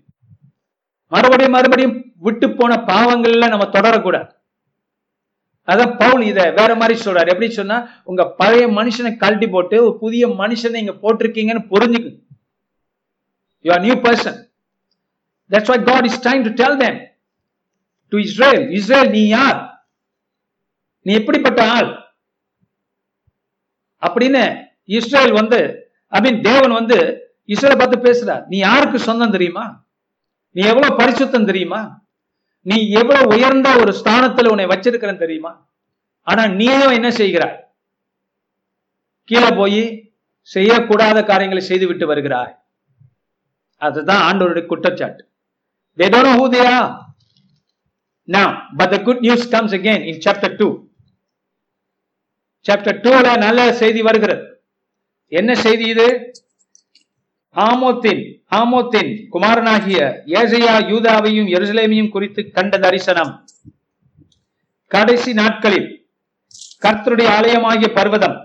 [1.12, 4.31] மறுபடியும் மறுபடியும் விட்டு போன பாவங்கள்ல நம்ம தொடரக்கூடாது.
[5.69, 7.33] அதான் பவுல் இத வேற மாதிரி சொல்றாரு.
[7.33, 7.77] எப்படி சொன்னா
[8.11, 12.11] உங்க பழைய மனுஷனை கழட்டி போட்டு ஒரு புதிய மனுஷனை இங்க போட்டிருக்கீங்கன்னு புரிஞ்சுக்கு.
[13.65, 14.39] You are new person
[15.51, 16.99] that's why God is time to tell them
[18.13, 19.59] to Israel Israel நீ யார்?
[21.07, 21.91] நீ எப்படிப்பட்ட ஆள்?
[24.03, 24.43] அப்படின்னு
[24.99, 25.61] இஸ்ரேல் வந்து
[26.09, 26.99] ஐ மீன் தேவன் வந்து
[27.53, 28.43] இஸ்ரேலை பார்த்து பேசுறார்.
[28.51, 29.65] நீ யாருக்கு சொந்தம் தெரியுமா?
[30.57, 31.81] நீ எவ்வளவு பரிசுத்தம் தெரியுமா?
[32.71, 35.53] நீ எவ்வளவு உயர்ந்த ஒரு ஸ்தானத்துல உன்னை வச்சிருக்கிறன்னு தெரியுமா?
[36.27, 37.57] ஆனா நீயும் என்ன செய்கிறாய்
[39.29, 39.83] கீழே போய்
[40.55, 42.55] செய்யக்கூடாத காரியங்களை செய்து விட்டு வருகிறாய்.
[43.87, 45.23] அதுதான் ஆண்டவருடைய குற்றச்சாட்டு.
[45.99, 46.91] They don't know who they are.
[48.29, 48.49] Now
[48.79, 50.71] but the good news comes again in chapter 2
[52.67, 54.45] chapter 2 ல நல்ல செய்தி வருகிறது.
[55.29, 56.07] என்ன செய்தி இது?
[57.57, 63.45] ஆமோத்தின் ஆமோத்தின் குமாரனாகிய ஏசையா யூதாவையும் எருசலேமையும் குறித்து கண்ட தரிசனம்.
[64.87, 66.11] கடைசி நாட்களில்
[66.83, 68.37] கர்த்தருடைய ஆலயமாகிய பர்வதம்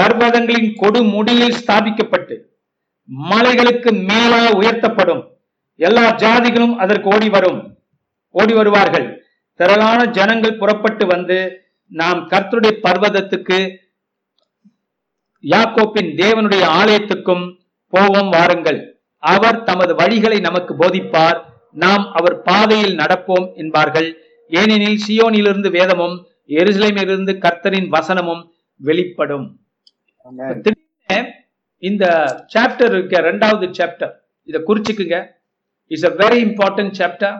[0.00, 2.36] பர்வதங்களின் கொடு முடியில் ஸ்தாபிக்கப்பட்டு
[3.30, 5.22] மலைகளுக்கு மேலாக உயர்த்தப்படும்.
[5.76, 7.78] எல்லா ஜாதிகளும் அதற்கு ஓடி வரும்.
[8.28, 9.24] ஓடி வருவார்கள்.
[9.54, 11.38] திரளான ஜனங்கள் புறப்பட்டு வந்து
[11.86, 13.76] நாம் கர்த்தருடைய பர்வதத்துக்கு
[15.44, 17.60] யாக்கோப்பின் தேவனுடைய ஆலயத்துக்கும்
[17.94, 18.80] போவோம் வாருங்கள்.
[19.32, 21.38] அவர் தமது வழிகளை நமக்கு போதிப்பார்.
[21.84, 24.08] நாம் அவர் பாதையில் நடப்போம் என்பார்கள்.
[24.60, 26.16] ஏனெனில் சியோனிலிருந்து வேதமும்
[26.60, 28.42] எருசலேமிலிருந்து கர்த்தரின் வசனமும்
[28.88, 29.46] வெளிப்படும்.
[31.88, 32.04] இந்த
[32.54, 34.12] சாப்டர் இருக்க ரெண்டாவது சாப்டர்
[34.50, 35.16] இத குறிச்சுக்குங்க.
[35.94, 37.30] Is a very important chapter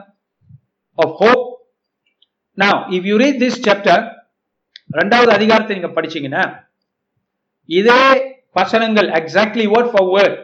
[0.97, 1.45] of hope.
[2.57, 3.97] Now if you read this chapter
[4.99, 6.43] ரெண்டாவது அதிகாரத்தை நீங்க படிச்சீங்கன்னா
[7.79, 8.01] இதே
[8.55, 10.37] வசனங்கள் எக்ஸாக்ட்லி வேர்ட் ஃபார் வேர்ட்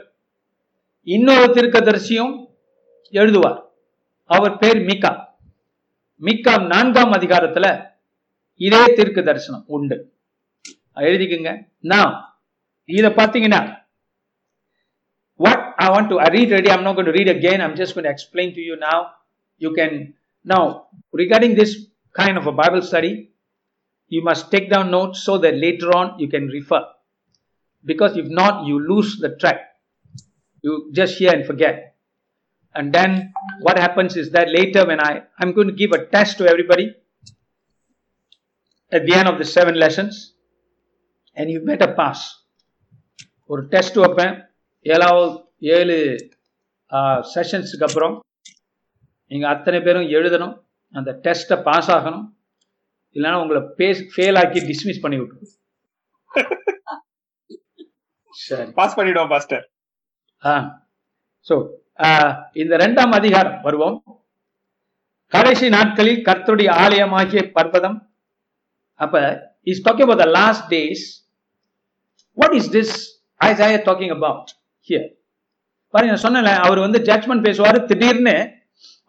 [1.07, 2.34] இன்னொரு திருக்கதரிசியும்
[3.14, 3.60] எழுதுவார்
[4.30, 5.12] அவர் பேர் மிக்கா
[6.22, 7.68] மிக்கா நான்காம் அதிகாரத்துல
[8.62, 9.97] இதே தீர்க்க தரிசனம் உண்டு
[11.03, 11.51] எழுதிக்குங்க
[11.86, 12.14] நான்
[12.89, 13.62] இதை பார்த்தீங்கன்னா
[15.39, 18.51] what I want read ready I'm not going to read again I'm just gonna explain
[18.57, 19.03] to you now
[19.62, 19.95] you can
[20.45, 20.70] now
[21.14, 21.76] recording this
[22.16, 23.12] kind of a Bible study
[24.12, 26.86] you must take down note so the later on you can refer
[27.86, 29.60] because if not you lose the track
[30.64, 31.76] you just hear and forget
[32.76, 33.12] and then
[33.62, 36.88] what happens is that later when i i'm going to give a test to everybody
[38.92, 40.34] at the end of the seven lessons
[41.38, 42.22] and you better pass
[43.50, 44.34] ஒரு test வைப்பேன்
[44.86, 45.30] ஏழாவது
[45.76, 45.96] ஏழு
[47.32, 48.16] செஷன்ஸுக்கு அப்புறம்
[49.32, 50.54] நீங்கள் அத்தனை பேரும் எழுதணும்
[50.94, 52.26] அந்த டெஸ்ட்டை பாஸ் ஆகணும்
[53.16, 55.56] இல்லைன்னா உங்களை பேஸ் ஃபெயில் ஆக்கி டிஸ்மிஸ் பண்ணி விட்டுரும்
[58.50, 58.66] சரி.
[58.78, 59.64] பாஸ் பண்ணிடுவோம் பாஸ்டர்
[60.43, 60.54] ஆ.
[61.47, 61.56] ஸோ
[62.62, 63.97] இந்த ரெண்டாம் அதிகாரம் வருவோம்.
[65.32, 67.97] கடைசி நாட்களில் கர்த்தருடைய ஆலயமாகிய பர்வதம்.
[69.00, 69.16] அப்ப
[69.72, 71.02] is talking about the last days.
[72.38, 72.89] What is this
[73.41, 74.45] Isaiah talking about
[74.88, 75.06] here?
[75.93, 78.36] பாருங்க நான் சொன்னேன்ல அவர் வந்து ஜட்ஜ்மெண்ட் பேசுவார் திடீர்னு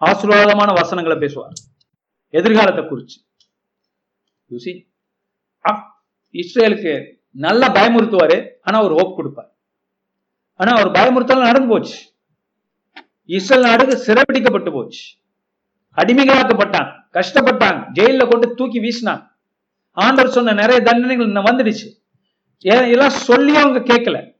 [0.00, 1.56] ஆசீர்வாதமான வசனங்களை பேசுவார்.
[2.34, 3.18] எதிர்காலத்தை குறிச்சு.
[6.34, 6.92] இஸ்ரேலுக்கு
[7.30, 8.48] நல்லா பயமுறுத்துவாரு.
[8.62, 9.52] ஆனா ஒரு ஹோப் கொடுப்பார்.
[10.54, 11.98] ஆனா அவர் பயமுறுத்தல் நடந்து போச்சு.
[13.24, 15.16] இஸ்ரேல் நாடு சிறப்பிடிக்கப்பட்டு போச்சு.
[15.96, 16.92] அடிமைகளாக்கப்பட்டாங்க.
[17.12, 17.86] கஷ்டப்பட்டாங்க.
[17.94, 19.28] ஜெயில கொண்டு தூக்கி வீசினாங்க.
[19.90, 21.98] ஆண்டவர் சொன்ன நிறைய தண்டனைகள் இன்னும் வந்துடுச்சு.
[22.58, 23.08] ஏன்?
[23.08, 24.32] சொல்லி அவங்க கேட்கல.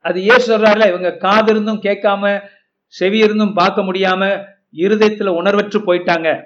[0.00, 2.42] அது ஏன் சொல்றாருல இவங்க காது இருந்தும் கேட்காம
[2.86, 6.44] செவி இருந்தும் பார்க்க முடியாம இருதயத்துல உணர்வற்று போயிட்டாங்க.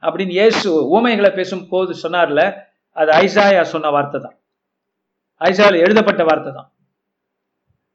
[0.00, 2.64] அப்படின்னு ஏசு ஊமைகளை பேசும் போது சொன்னார்ல
[2.96, 4.36] அது ஐசாயா சொன்ன வார்த்தை தான்.
[5.40, 6.68] ஐசாயால எழுதப்பட்ட வார்த்தை தான்.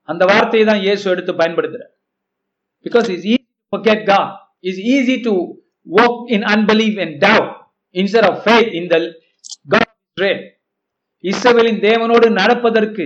[0.10, 1.84] அந்த வார்த்தையை தான் இயேசு எடுத்து பயன்படுத்துற
[2.86, 4.32] because is easy to forget God
[4.70, 5.34] is easy to
[5.88, 7.47] walk in unbelief and doubt
[7.95, 8.99] instead of faith in the
[9.68, 9.86] God
[10.18, 10.41] of
[11.24, 13.06] இஸ்ரவேலின் தேவனோடு நடப்பதற்கு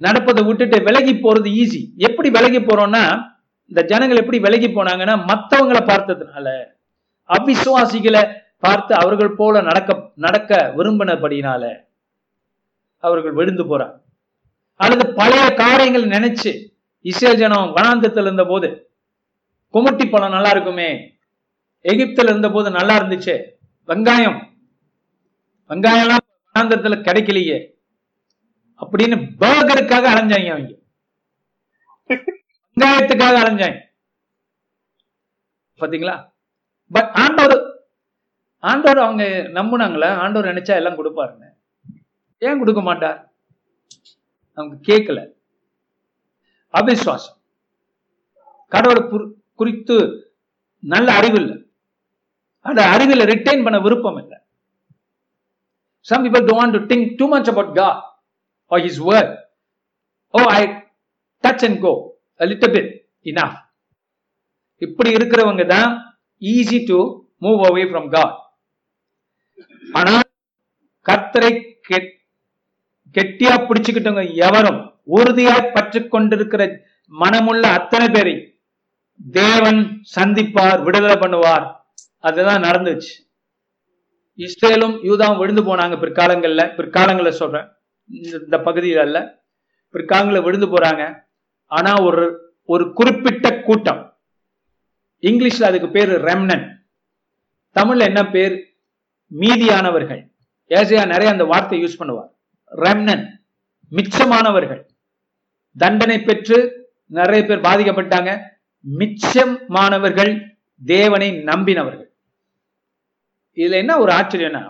[0.00, 3.02] நடப்பதை விட்டுட்டு விலகி போறது ஈஸி எப்படி விலகி போறோம்னா
[3.70, 6.48] இந்த ஜனங்கள் எப்படி விலகி போனாங்கன்னா மத்தவங்களை பார்த்ததுனால
[7.30, 8.22] அவிசுவாசிகளை
[8.62, 11.64] பார்த்து அவர்கள் போல நடக்க நடக்க விரும்பினபடினால
[13.02, 13.96] அவர்கள் விழுந்து போறாங்க
[14.80, 16.50] அல்லது பழைய காரியங்கள் நினைச்சு
[17.04, 18.68] இஸ்ரேல் ஜனம் வனாந்தத்தில் இருந்த போது
[19.74, 20.88] குமட்டி பழம் நல்லா இருக்குமே
[21.84, 23.34] எகிப்தில் இருந்த போது நல்லா இருந்துச்சு
[23.88, 24.38] வெங்காயம்
[25.70, 27.58] வெங்காயம்லாம் வனாந்தத்துல கிடைக்கலையே
[28.80, 30.72] அப்படின்னு பர்கருக்காக அலைஞ்சாங்க அவங்க.
[32.76, 33.78] வெங்காயத்துக்காக அலைஞ்சாங்க.
[35.80, 36.16] பாத்தீங்களா?
[36.90, 37.54] பட் ஆண்டவர்
[38.70, 39.24] ஆண்டோர் அவங்க
[39.58, 41.44] நம்புனாங்களே ஆண்டவர் நினைச்சா எல்லாம் கொடுப்பாருங்க
[42.38, 43.18] ஏன் கொடுக்க மாட்டார்?
[44.54, 45.20] அவங்க கேட்கல
[46.74, 47.36] அவிஸ்வாசம்
[48.68, 49.02] கடவுளை
[49.60, 49.96] குறித்து
[50.80, 51.56] நல்ல அறிவு இல்லை.
[52.60, 54.38] அந்த அறிவில் ரிட்டைன் பண்ண விருப்பம் இல்லை.
[56.00, 59.28] Some people don't to think too much about about God his His
[60.34, 60.62] oh I
[61.44, 61.94] touch and go go.
[62.40, 62.82] A little
[64.82, 65.90] இப்படி இருக்கிறவங்க தான்
[66.42, 66.98] easy to
[67.44, 68.34] move away from God
[69.96, 70.22] ஆனால்
[71.10, 72.14] கர்த்தரை கெட்-
[73.18, 76.80] கெட்டியா பிடிச்சுக்கிட்டவங்க எவரும் உறுதியாய் பற்றி கொண்டிருக்கிற
[77.20, 78.60] மனமுள்ள அத்தனை பேரை
[79.30, 81.76] தேவன் சந்திப்பார் விடுதலை பண்ணுவார்.
[82.18, 83.30] அதுதான் நடந்துச்சு.
[84.36, 86.74] இஸ்ரேலும் யூதாவும் விழுந்து போனாங்க பிற்காலங்கள்ல.
[86.76, 87.68] பிற்காலங்கள்ல சொல்றேன்.
[88.06, 89.44] இந்த- பகுதியில அல்ல.
[89.92, 91.20] பிற்காலங்களை விழுந்து போறாங்க.
[91.66, 94.18] ஆனா ஒரு ஒரு குறிப்பிட்ட கூட்டம்.
[95.22, 96.74] இங்கிலீஷ்ல அதுக்கு பேரு ரெம்னன்
[97.80, 98.75] தமிழ்ல என்ன பேர்?
[99.30, 100.22] மீதியானவர்கள்.
[100.68, 102.30] ஏசையா நிறைய அந்த வார்த்தை யூஸ் பண்ணுவார்.
[102.72, 103.24] ரெம்னன்
[103.92, 104.82] மிச்சமானவர்கள்.
[105.76, 108.42] தண்டனை பெற்று நிறைய பேர் பாதிக்கப்பட்டாங்க.
[108.84, 110.32] மிச்சமானவர்கள்
[110.84, 112.10] தேவனை நம்பினவர்கள்.
[113.56, 114.62] இதுல என்ன ஒரு ஆச்சரியம்னா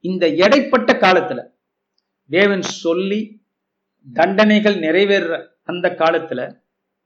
[0.00, 1.40] இந்த எடைப்பட்ட காலத்துல
[2.30, 3.40] தேவன் சொல்லி
[4.12, 6.40] தண்டனைகள் நிறைவேற அந்த காலத்துல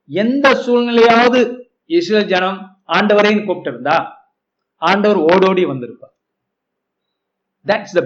[0.05, 1.39] எந்த சூழ்நிலையாவது
[1.85, 4.16] இஸ்ரேல் ஜனம் ஆண்டவரையும் கூப்பிட்டு இருந்தா
[4.81, 6.13] ஆண்டவர் ஓடோடி வந்திருப்பார்
[7.65, 8.03] that's the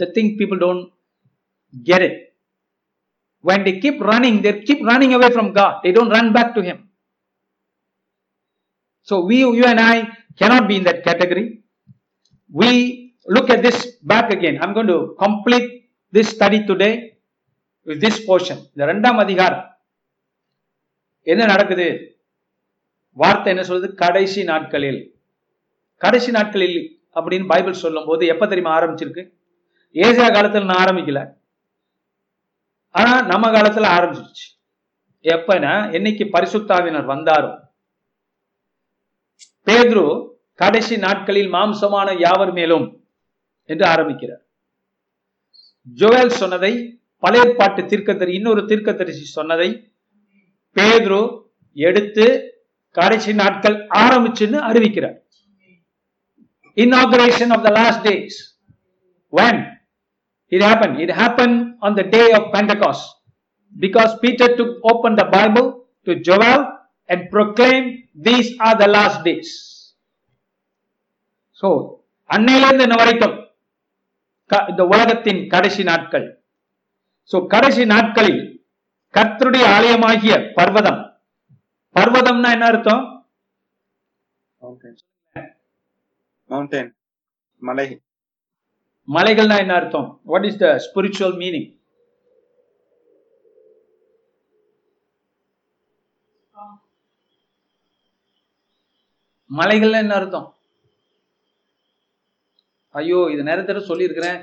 [0.00, 0.82] the thing people don't
[1.74, 2.16] get it
[3.44, 6.62] when they keep running they keep running away from god they don't run back to
[6.62, 6.78] him
[9.08, 9.96] so we you and i
[10.40, 11.44] cannot be in that category
[12.52, 12.70] we
[13.26, 15.68] look at this back again i'm going to complete
[16.12, 16.92] this study today
[17.86, 19.64] with this portion இந்த ரெண்டாம் அதிகாரம்
[21.26, 21.86] என்ன நடக்குது
[23.16, 25.00] வார்த்தை என்ன சொல்லுது கடைசி நாட்களில்
[26.04, 26.78] கடைசி நாட்களில்
[27.16, 29.22] அப்படின்னு பைபிள் சொல்லும் போது எப்ப தெரியுமா ஆரம்பிச்சிருக்கு?
[30.02, 31.20] ஏசியா காலத்துல நான் ஆரம்பிக்கல.
[32.94, 34.46] ஆனா நம்ம காலத்துல ஆரம்பிச்சிருச்சு.
[35.34, 37.50] எப்பனா என்னைக்கு பரிசுத்தாவினர் வந்தாரோ
[39.66, 40.06] பேதுரு
[40.54, 42.86] கடைசி நாட்களில் மாம்சமான யாவர் மேலும்
[43.70, 44.42] என்று ஆரம்பிக்கிறார்.
[46.00, 46.72] ஜோயல் சொன்னதை
[47.22, 49.68] பழைய பாட்டு தீர்க்கத்தரி இன்னொரு தீர்க்கத்தரிசி சொன்னதை
[50.76, 51.22] பேதுரு
[51.76, 52.26] எடுத்து
[52.96, 55.18] கடைசி நாட்கள் ஆரம்பிச்சுன்னு அறிவிக்கிறார்.
[56.77, 58.33] inauguration of the last days
[59.33, 59.55] when
[60.51, 63.03] it happened it happened on the day of pentecost
[63.75, 65.67] because peter took open the bible
[66.07, 66.61] to joel
[67.09, 67.89] and proclaimed
[68.19, 69.49] these are the last days
[71.59, 71.69] so
[72.29, 73.35] அன்னையிலிருந்து இன்ன வரைக்கும்
[74.49, 76.27] க- இந்த உலகத்தின் கடைசி நாட்கள்
[77.31, 78.41] so கடைசி நாட்களில்
[79.13, 80.99] கர்த்தருடைய ஆலயமாகிய பர்வதம்
[81.95, 83.03] பர்வதம்னா என்ன அர்த்தம்
[86.52, 86.90] மவுண்டன்
[87.68, 87.86] மலை.
[89.08, 90.08] மலைகள்னா என்ன அர்த்தம்?
[90.30, 91.70] What is the spiritual meaning
[99.50, 100.46] மலைகள்ல என்ன அர்த்தம்?
[102.94, 104.38] ஐயோ இது நேரத்தில் சொல்லியிருக்கிறேன்.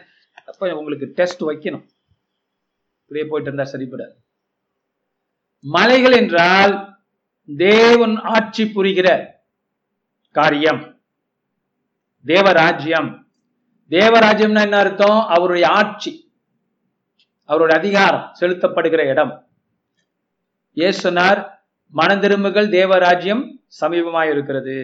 [0.49, 1.85] அப்ப உங்களுக்கு டெஸ்ட் வைக்கணும்.
[3.01, 4.13] இப்படியே போயிட்டு இருந்தா சரிப்படாது.
[5.63, 6.73] மலைகள் என்றால்
[7.49, 9.07] தேவன் ஆட்சி புரிகிற
[10.35, 10.81] காரியம்.
[12.31, 13.09] தேவராஜ்யம்.
[13.89, 15.19] தேவராஜ்யம்னா என்ன அர்த்தம்?
[15.35, 16.11] அவருடைய ஆட்சி.
[17.49, 19.33] அவருடைய அதிகாரம் செலுத்தப்படுகிற இடம்.
[20.77, 21.39] இயேசு சொன்னார்
[22.75, 23.43] தேவராஜ்யம்
[23.81, 24.77] சமீபமாய் இருக்கிறது.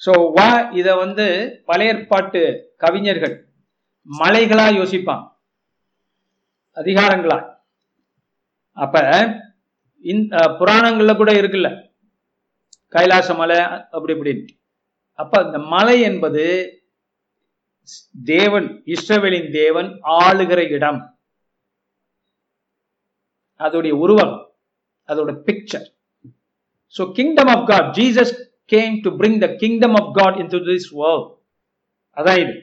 [0.00, 0.48] சோ வா
[0.80, 1.26] இதை வந்து
[1.64, 2.40] பழைய ஏற்பாட்டு
[2.76, 3.34] கவிஞர்கள்
[4.18, 5.24] மலைகளா யோசிப்பான்
[6.76, 7.38] அதிகாரங்களா.
[8.76, 9.02] அப்ப
[10.04, 11.68] இந்த புராணங்கள்ல கூட இருக்குல்ல.
[12.88, 13.58] கைலாச மலை
[13.96, 14.44] அப்படி இப்படின்னு.
[15.18, 16.44] அப்ப இந்த மலை என்பது
[18.32, 19.88] தேவன் இஸ்ரவேலின் தேவன்
[20.22, 21.00] ஆளுகிற இடம்.
[23.60, 24.34] அதோடைய உருவம்
[25.08, 25.86] அதோட picture
[26.94, 28.34] so kingdom of God Jesus
[28.72, 31.28] came to bring the kingdom of God into this world
[32.16, 32.54] அதான் இது.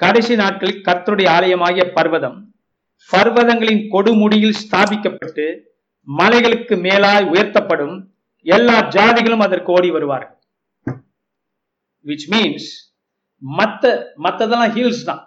[0.00, 2.38] கடைசி நாட்களில் கத்தருடைய ஆலயமாகிய பர்வதம்
[3.10, 5.46] பர்வதங்களின் கொடுமுடியில் ஸ்தாபிக்கப்பட்டு
[6.08, 7.96] மலைகளுக்கு மேலாய் உயர்த்தப்படும்
[8.46, 10.35] எல்லா ஜாதிகளும் அதற்கு ஓடி வருவார்கள்.
[12.06, 12.68] விச் மீன்ஸ்
[13.42, 13.84] மத்த
[14.24, 15.22] மத்ததெல்லாம் ஹில்ஸ் தான்.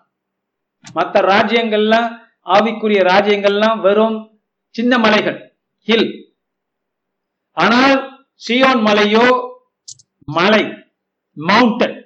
[0.96, 2.10] மத்த ராஜ்யங்கள்லாம்
[2.56, 4.18] ஆவிக்குரிய ராஜ்யங்கள்லாம் வெறும்
[4.76, 5.40] சின்ன மலைகள்
[5.88, 6.10] ஹில்
[7.58, 7.96] ஆனால்
[8.42, 9.28] சியோன் மலையோ
[10.38, 10.64] மலை
[11.38, 11.98] mountain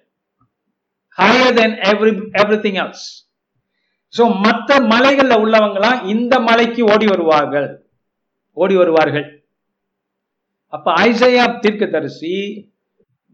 [1.17, 2.11] higher than every
[2.65, 3.05] everything else
[4.13, 7.67] so மற்ற மலைகளில் உள்ளவங்களாம் இந்த மலைக்கு ஓடி வருவார்கள்.
[8.57, 9.25] ஓடி வருவார்கள்.
[10.73, 12.33] அப்ப ஐசையா தீர்க்கதரிசி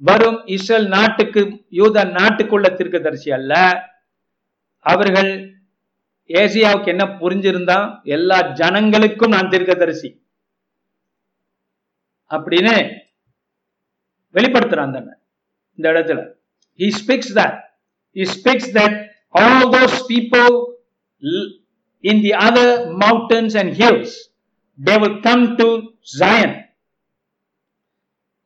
[0.01, 3.53] வரும் இஸ்ரேல் நாட்டுக்கு யூத நாட்டுக்குள்ள தீர்க்கதரிசி அல்ல.
[4.77, 5.31] அவர்கள்
[6.27, 10.23] ஏசியாவுக்கு என்ன புரிஞ்சிருந்தா எல்லா ஜனங்களுக்கும் நான் தீர்க்கதரிசி.
[12.29, 12.99] அப்படின்னு
[14.33, 15.19] வெளிப்படுத்துறான் அந்த
[15.75, 16.33] இந்த இடத்துல.
[16.79, 17.53] He speaks that.
[18.15, 18.93] He speaks that
[19.31, 20.51] all those people
[21.17, 21.57] in
[22.03, 22.69] in the other
[23.03, 24.29] mountains and hills
[24.79, 25.67] they will come to
[26.19, 26.68] zion.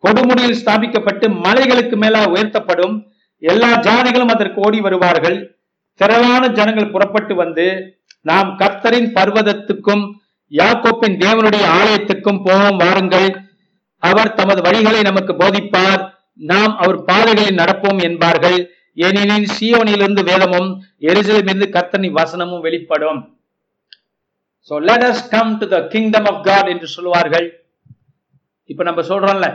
[0.03, 2.95] கொடுமுடியில் ஸ்தாபிக்கப்பட்டு மலைகளுக்கு மேல உயர்த்தப்படும்
[3.51, 5.37] எல்லா ஜாதிகளும் அதற்கு ஓடி வருவார்கள்.
[5.99, 7.65] திரளான ஜனங்கள் புறப்பட்டு வந்து
[8.21, 10.03] நாம் கர்த்தரின் பர்வதத்துக்கும்
[10.51, 13.29] யாக்கோப்பின் தேவனுடைய ஆலயத்துக்கும் போவோம் வாருங்கள்.
[14.03, 16.01] அவர் தமது வழிகளை நமக்கு போதிப்பார்.
[16.51, 18.57] நாம் அவர் பாதைகளில் நடப்போம் என்பார்கள்.
[18.93, 20.69] ஏனெனில் சியோனிலிருந்து வேதமும்
[21.09, 23.21] எரிசலிலிருந்து கர்த்தனின் வசனமும் வெளிப்படும்.
[24.67, 27.47] So let us come to the kingdom of god என்று சொல்வார்கள்
[28.71, 29.47] இப்ப நம்ம சொல்றோம்ல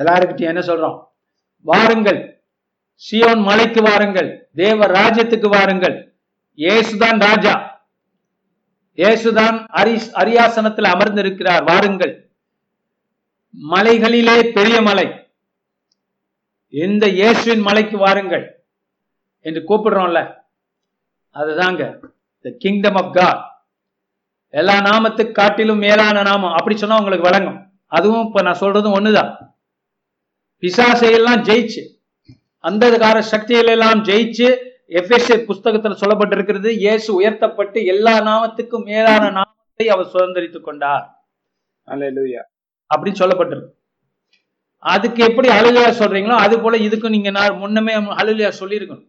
[0.00, 1.04] எல்லாருக்கிட்டையும் என்ன சொல்றோம்?
[1.60, 2.44] வாருங்கள்.
[3.10, 4.50] சியோன் மலைக்கு வாருங்கள்.
[4.54, 5.96] தேவ ராஜ்யத்துக்கு வாருங்கள்.
[6.56, 7.54] இயேசுதான் ராஜா.
[8.96, 11.64] இயேசுதான் அரி அரியாசனத்தில் அமர்ந்திருக்கிறார்.
[11.64, 12.32] வாருங்கள்.
[13.70, 15.06] மலைகளிலே பெரிய மலை.
[16.68, 18.64] இந்த இயேசுவின் மலைக்கு வாருங்கள்
[19.40, 20.34] என்று கூப்பிடுறோம்ல.
[21.34, 21.98] அதுதாங்க.
[22.42, 23.64] த கிங்டம் ஆஃப் காட்
[24.48, 26.52] எல்லா நாமத்துக்கு காட்டிலும் மேலான நாமம்.
[26.52, 29.58] அப்படி சொன்னா உங்களுக்கு வழங்கும் அதுவும் இப்ப நான் சொல்றதும் ஒண்ணுதான்.
[30.62, 31.82] பிசாசையெல்லாம் ஜெயிச்சு
[32.64, 34.48] அந்த கார சக்திகள் எல்லாம் ஜெயிச்சு
[34.98, 41.04] எஃப்எஸ்ஏ புஸ்தகத்துல சொல்லப்பட்டிருக்கிறது இயேசு உயர்த்தப்பட்டு எல்லா நாமத்துக்கும் மேலான நாமத்தை அவர் சுதந்திரித்துக் கொண்டார்.
[42.90, 43.70] அப்படின்னு சொல்லப்பட்டிருக்கு.
[44.92, 49.06] அதுக்கு எப்படி அலுலியா சொல்றீங்களோ அது போல இதுக்கும் நீங்க நான் முன்னமே அலுலியா சொல்லியிருக்கணும்.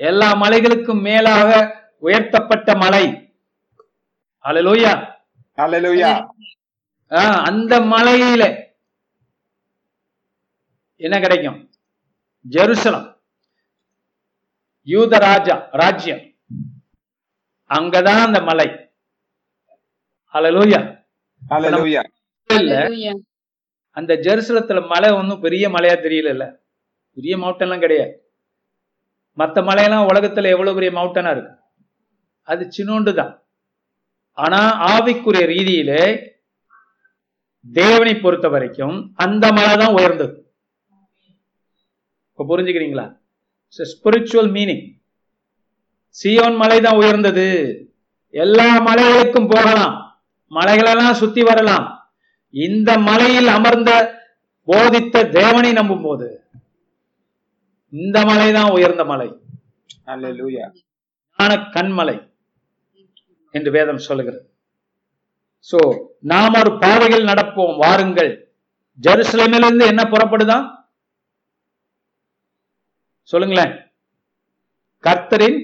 [0.00, 1.50] எல்லா மலைகளுக்கும் மேலாக
[2.06, 3.04] உயர்த்தப்பட்ட மலை.
[4.44, 4.92] அலலூயா
[5.58, 6.10] அல்லேலூயா
[7.48, 8.44] அந்த மலையில
[11.00, 11.58] என்ன கிடைக்கும்?
[12.44, 13.06] ஜெருசலம்.
[14.88, 16.22] யூத ராஜா ராஜ்யம்.
[17.70, 18.68] அங்கதான் அந்த மலை.
[20.34, 20.80] அலலூயா.
[23.96, 26.44] அந்த ஜெருசலத்துல மலை ஒன்றும் பெரிய மலையா தெரியல
[27.16, 28.12] பெரிய மவுண்டன்லாம் கிடையாது.
[29.38, 31.54] மற்ற மலையெல்லாம் உலகத்துல எவ்வளவு பெரிய மவுண்டனா இருக்கு?
[32.48, 33.32] அது சின்னோண்டு தான்.
[34.38, 34.60] ஆனா
[34.92, 36.04] ஆவிக்குரிய ரீதியிலே
[37.66, 40.34] தேவனை பொறுத்த வரைக்கும் அந்த மலை தான் உயர்ந்தது.
[42.40, 43.04] இப்ப புரிஞ்சுக்கிறீங்களா?
[43.76, 44.84] ஸ்பிரிச்சுவல் மீனிங்
[46.20, 47.44] சியோன் மலை தான் உயர்ந்தது.
[48.30, 50.22] எல்லா மலைகளுக்கும் போகலாம்.
[50.50, 51.86] மலைகளெல்லாம் சுத்தி வரலாம்.
[52.50, 53.90] இந்த மலையில் அமர்ந்த
[54.64, 56.28] போதித்த தேவனை நம்பும் போது
[57.88, 59.28] இந்த மலை தான் உயர்ந்த மலை.
[60.08, 62.16] ஞான கண்மலை
[63.50, 64.44] என்று வேதம் சொல்லுகிறது.
[65.70, 65.78] சோ
[66.18, 67.76] நாம் ஒரு பாதையில் நடப்போம்.
[67.84, 68.32] வாருங்கள்.
[68.98, 70.66] ஜெருசலேமிலிருந்து என்ன புறப்படுதான்?
[73.32, 73.74] சொல்லுங்களேன்.
[75.06, 75.58] கர்த்தரின்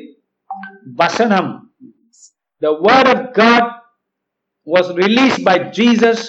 [1.01, 1.51] வசனம்.
[2.65, 3.65] The word of god
[4.67, 6.21] was released by jesus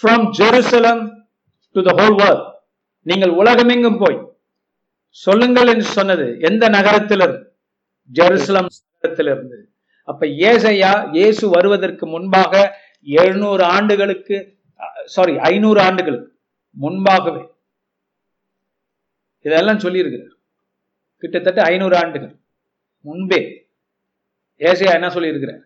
[0.00, 0.98] from jerusalem
[1.74, 2.42] to the whole world.
[3.10, 4.18] நீங்கள் உலகமெங்கும் போய்
[5.24, 7.44] சொல்லுங்கள் என்று சொன்னது எந்த நகரத்திலிருந்து?
[8.18, 9.58] ஜெருசலம் நகரத்திலிருந்து.
[10.10, 12.52] அப்ப ஏசையா இயேசு வருவதற்கு முன்பாக
[13.20, 14.36] எழுநூறு ஆண்டுகளுக்கு
[15.14, 16.30] சாரி ஐநூறு ஆண்டுகளுக்கு
[16.82, 17.42] முன்பாகவே
[19.46, 20.36] இதெல்லாம் சொல்லியிருக்கிறார்.
[21.20, 22.36] கிட்டத்தட்ட ஐநூறு ஆண்டுகள்
[23.00, 23.70] முன்பே
[24.58, 25.60] ஏசையா என்ன சொல்லியிருக்கிறார்?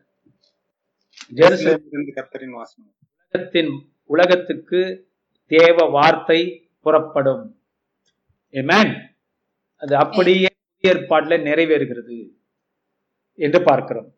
[3.31, 5.11] உலகத்தின் உலகத்துக்கு
[5.47, 7.61] தேவ வார்த்தை புறப்படும்.
[9.77, 10.47] அது அப்படியே
[10.83, 12.29] ஏற்பாட்டுல நிறைவேறுகிறது
[13.35, 14.15] என்று பார்க்கிறோம்.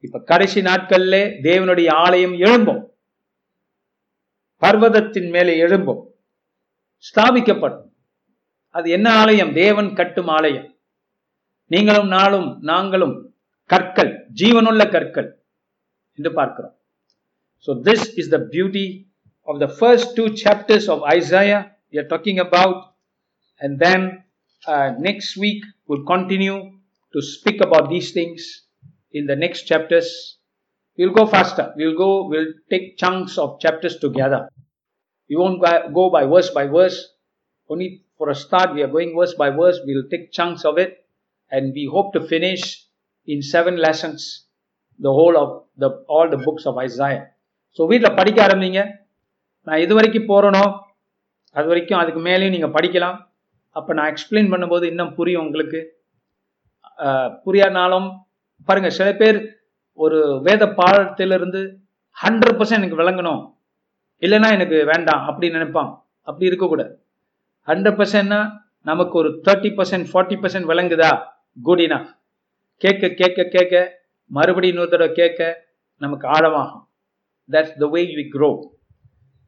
[0.00, 2.84] இப்ப கடைசி நாட்கள்ல தேவனுடைய ஆலயம் எழும்பும்.
[4.60, 6.02] பர்வதத்தின் மேலே எழும்பும்.
[7.02, 7.88] ஸ்தாபிக்கப்படும்.
[8.74, 10.68] அது என்ன ஆலயம் தேவன் கட்டும் ஆலயம்
[11.70, 13.16] நீங்களும் நாளும் நாங்களும்
[13.70, 15.28] கற்கள் ஜீவனுள்ள கற்கள்
[16.18, 16.74] என்று பார்க்கிறோம்
[17.68, 18.86] so this is the beauty
[19.48, 21.60] of the first two chapters of Isaiah
[21.94, 22.80] you are talking about
[23.60, 24.06] and then
[25.08, 26.56] next week will continue
[27.14, 28.48] to speak about these things
[29.20, 30.12] in the next chapters
[30.98, 31.72] we'll go faster.
[31.76, 34.48] We'll go, we'll take chunks of chapters together.
[35.30, 35.60] You won't
[35.94, 36.98] go by verse by verse,
[37.70, 37.88] only
[38.20, 39.78] for a start, we are going verse by verse.
[39.86, 40.92] We'll take chunks of it.
[41.52, 42.62] And we hope to finish
[43.32, 44.20] in seven lessons
[45.00, 45.50] the whole of
[45.82, 47.22] the all the books of Isaiah.
[47.76, 48.80] So வீட்டில் படிக்க ஆரம்பிங்க.
[49.66, 50.62] நான் இது வரைக்கும் போகிறனோ
[51.58, 53.16] அது வரைக்கும் அதுக்கு மேலேயும் நீங்கள் படிக்கலாம்.
[53.78, 55.80] அப்போ நான் எக்ஸ்பிளைன் பண்ணும்போது இன்னும் புரியும் உங்களுக்கு.
[57.44, 58.08] புரியாதனாலும்
[58.68, 59.38] பாருங்கள் சில பேர்
[60.04, 61.60] ஒரு வேத பாடத்திலிருந்து
[62.24, 63.42] ஹண்ட்ரட் பர்சன்ட் எனக்கு விளங்கணும்.
[64.26, 65.90] இல்லைன்னா எனக்கு வேண்டாம் அப்படின்னு நினைப்பான்.
[66.28, 66.92] அப்படி இருக்கக்கூடாது.
[67.68, 68.40] ஹண்ட்ரட் பர்சன்ட்னா
[68.86, 71.12] நமக்கு ஒரு தேர்ட்டி பர்சன்ட் ஃபார்ட்டி பர்சன்ட் விளங்குதா
[71.58, 72.10] குட் இனஃப்
[72.82, 73.74] கேட்க கேட்க கேட்க
[74.30, 75.40] மறுபடியும் இன்னொரு தடவை கேட்க
[76.00, 76.84] நமக்கு ஆழமாகும்
[77.48, 78.50] that's the way you grow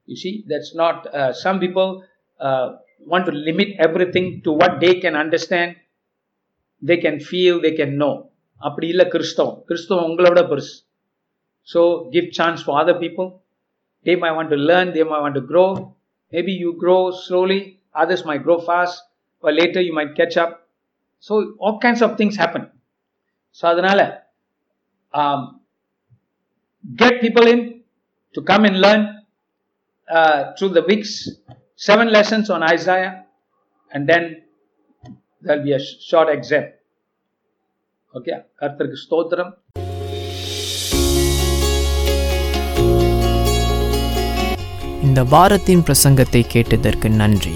[0.09, 1.03] you see that's not
[1.45, 1.91] some people
[3.07, 5.71] want limit limit everything to what they can understand,
[6.83, 8.15] they can feel, they can know.
[8.61, 10.75] அப்படி இல்லை கிறிஸ்தவம் கிறிஸ்தவம் உங்களோட பெருசு
[11.69, 11.81] so
[12.13, 13.27] give chance for other people
[14.07, 15.65] they may want to learn they may want to grow
[16.33, 17.59] maybe you grow slowly
[17.96, 18.96] others might grow fast
[19.44, 20.52] or later you might catch up
[21.24, 22.64] so all kinds of things happen
[23.56, 24.02] so அதனால
[25.14, 25.42] um,
[26.84, 27.62] get people in
[28.36, 29.02] to come and learn
[30.08, 31.12] uh, through the weeks,
[31.80, 33.14] seven lessons on Isaiah,
[33.92, 34.24] and then
[35.42, 36.66] there'll be a sh- short exam.
[38.14, 39.52] Okay, கர்த்தருக்கு ஸ்தோத்திரம்
[45.02, 47.56] இந்த வாரத்தின் பிரசங்கத்தை கேட்டதற்கு நன்றி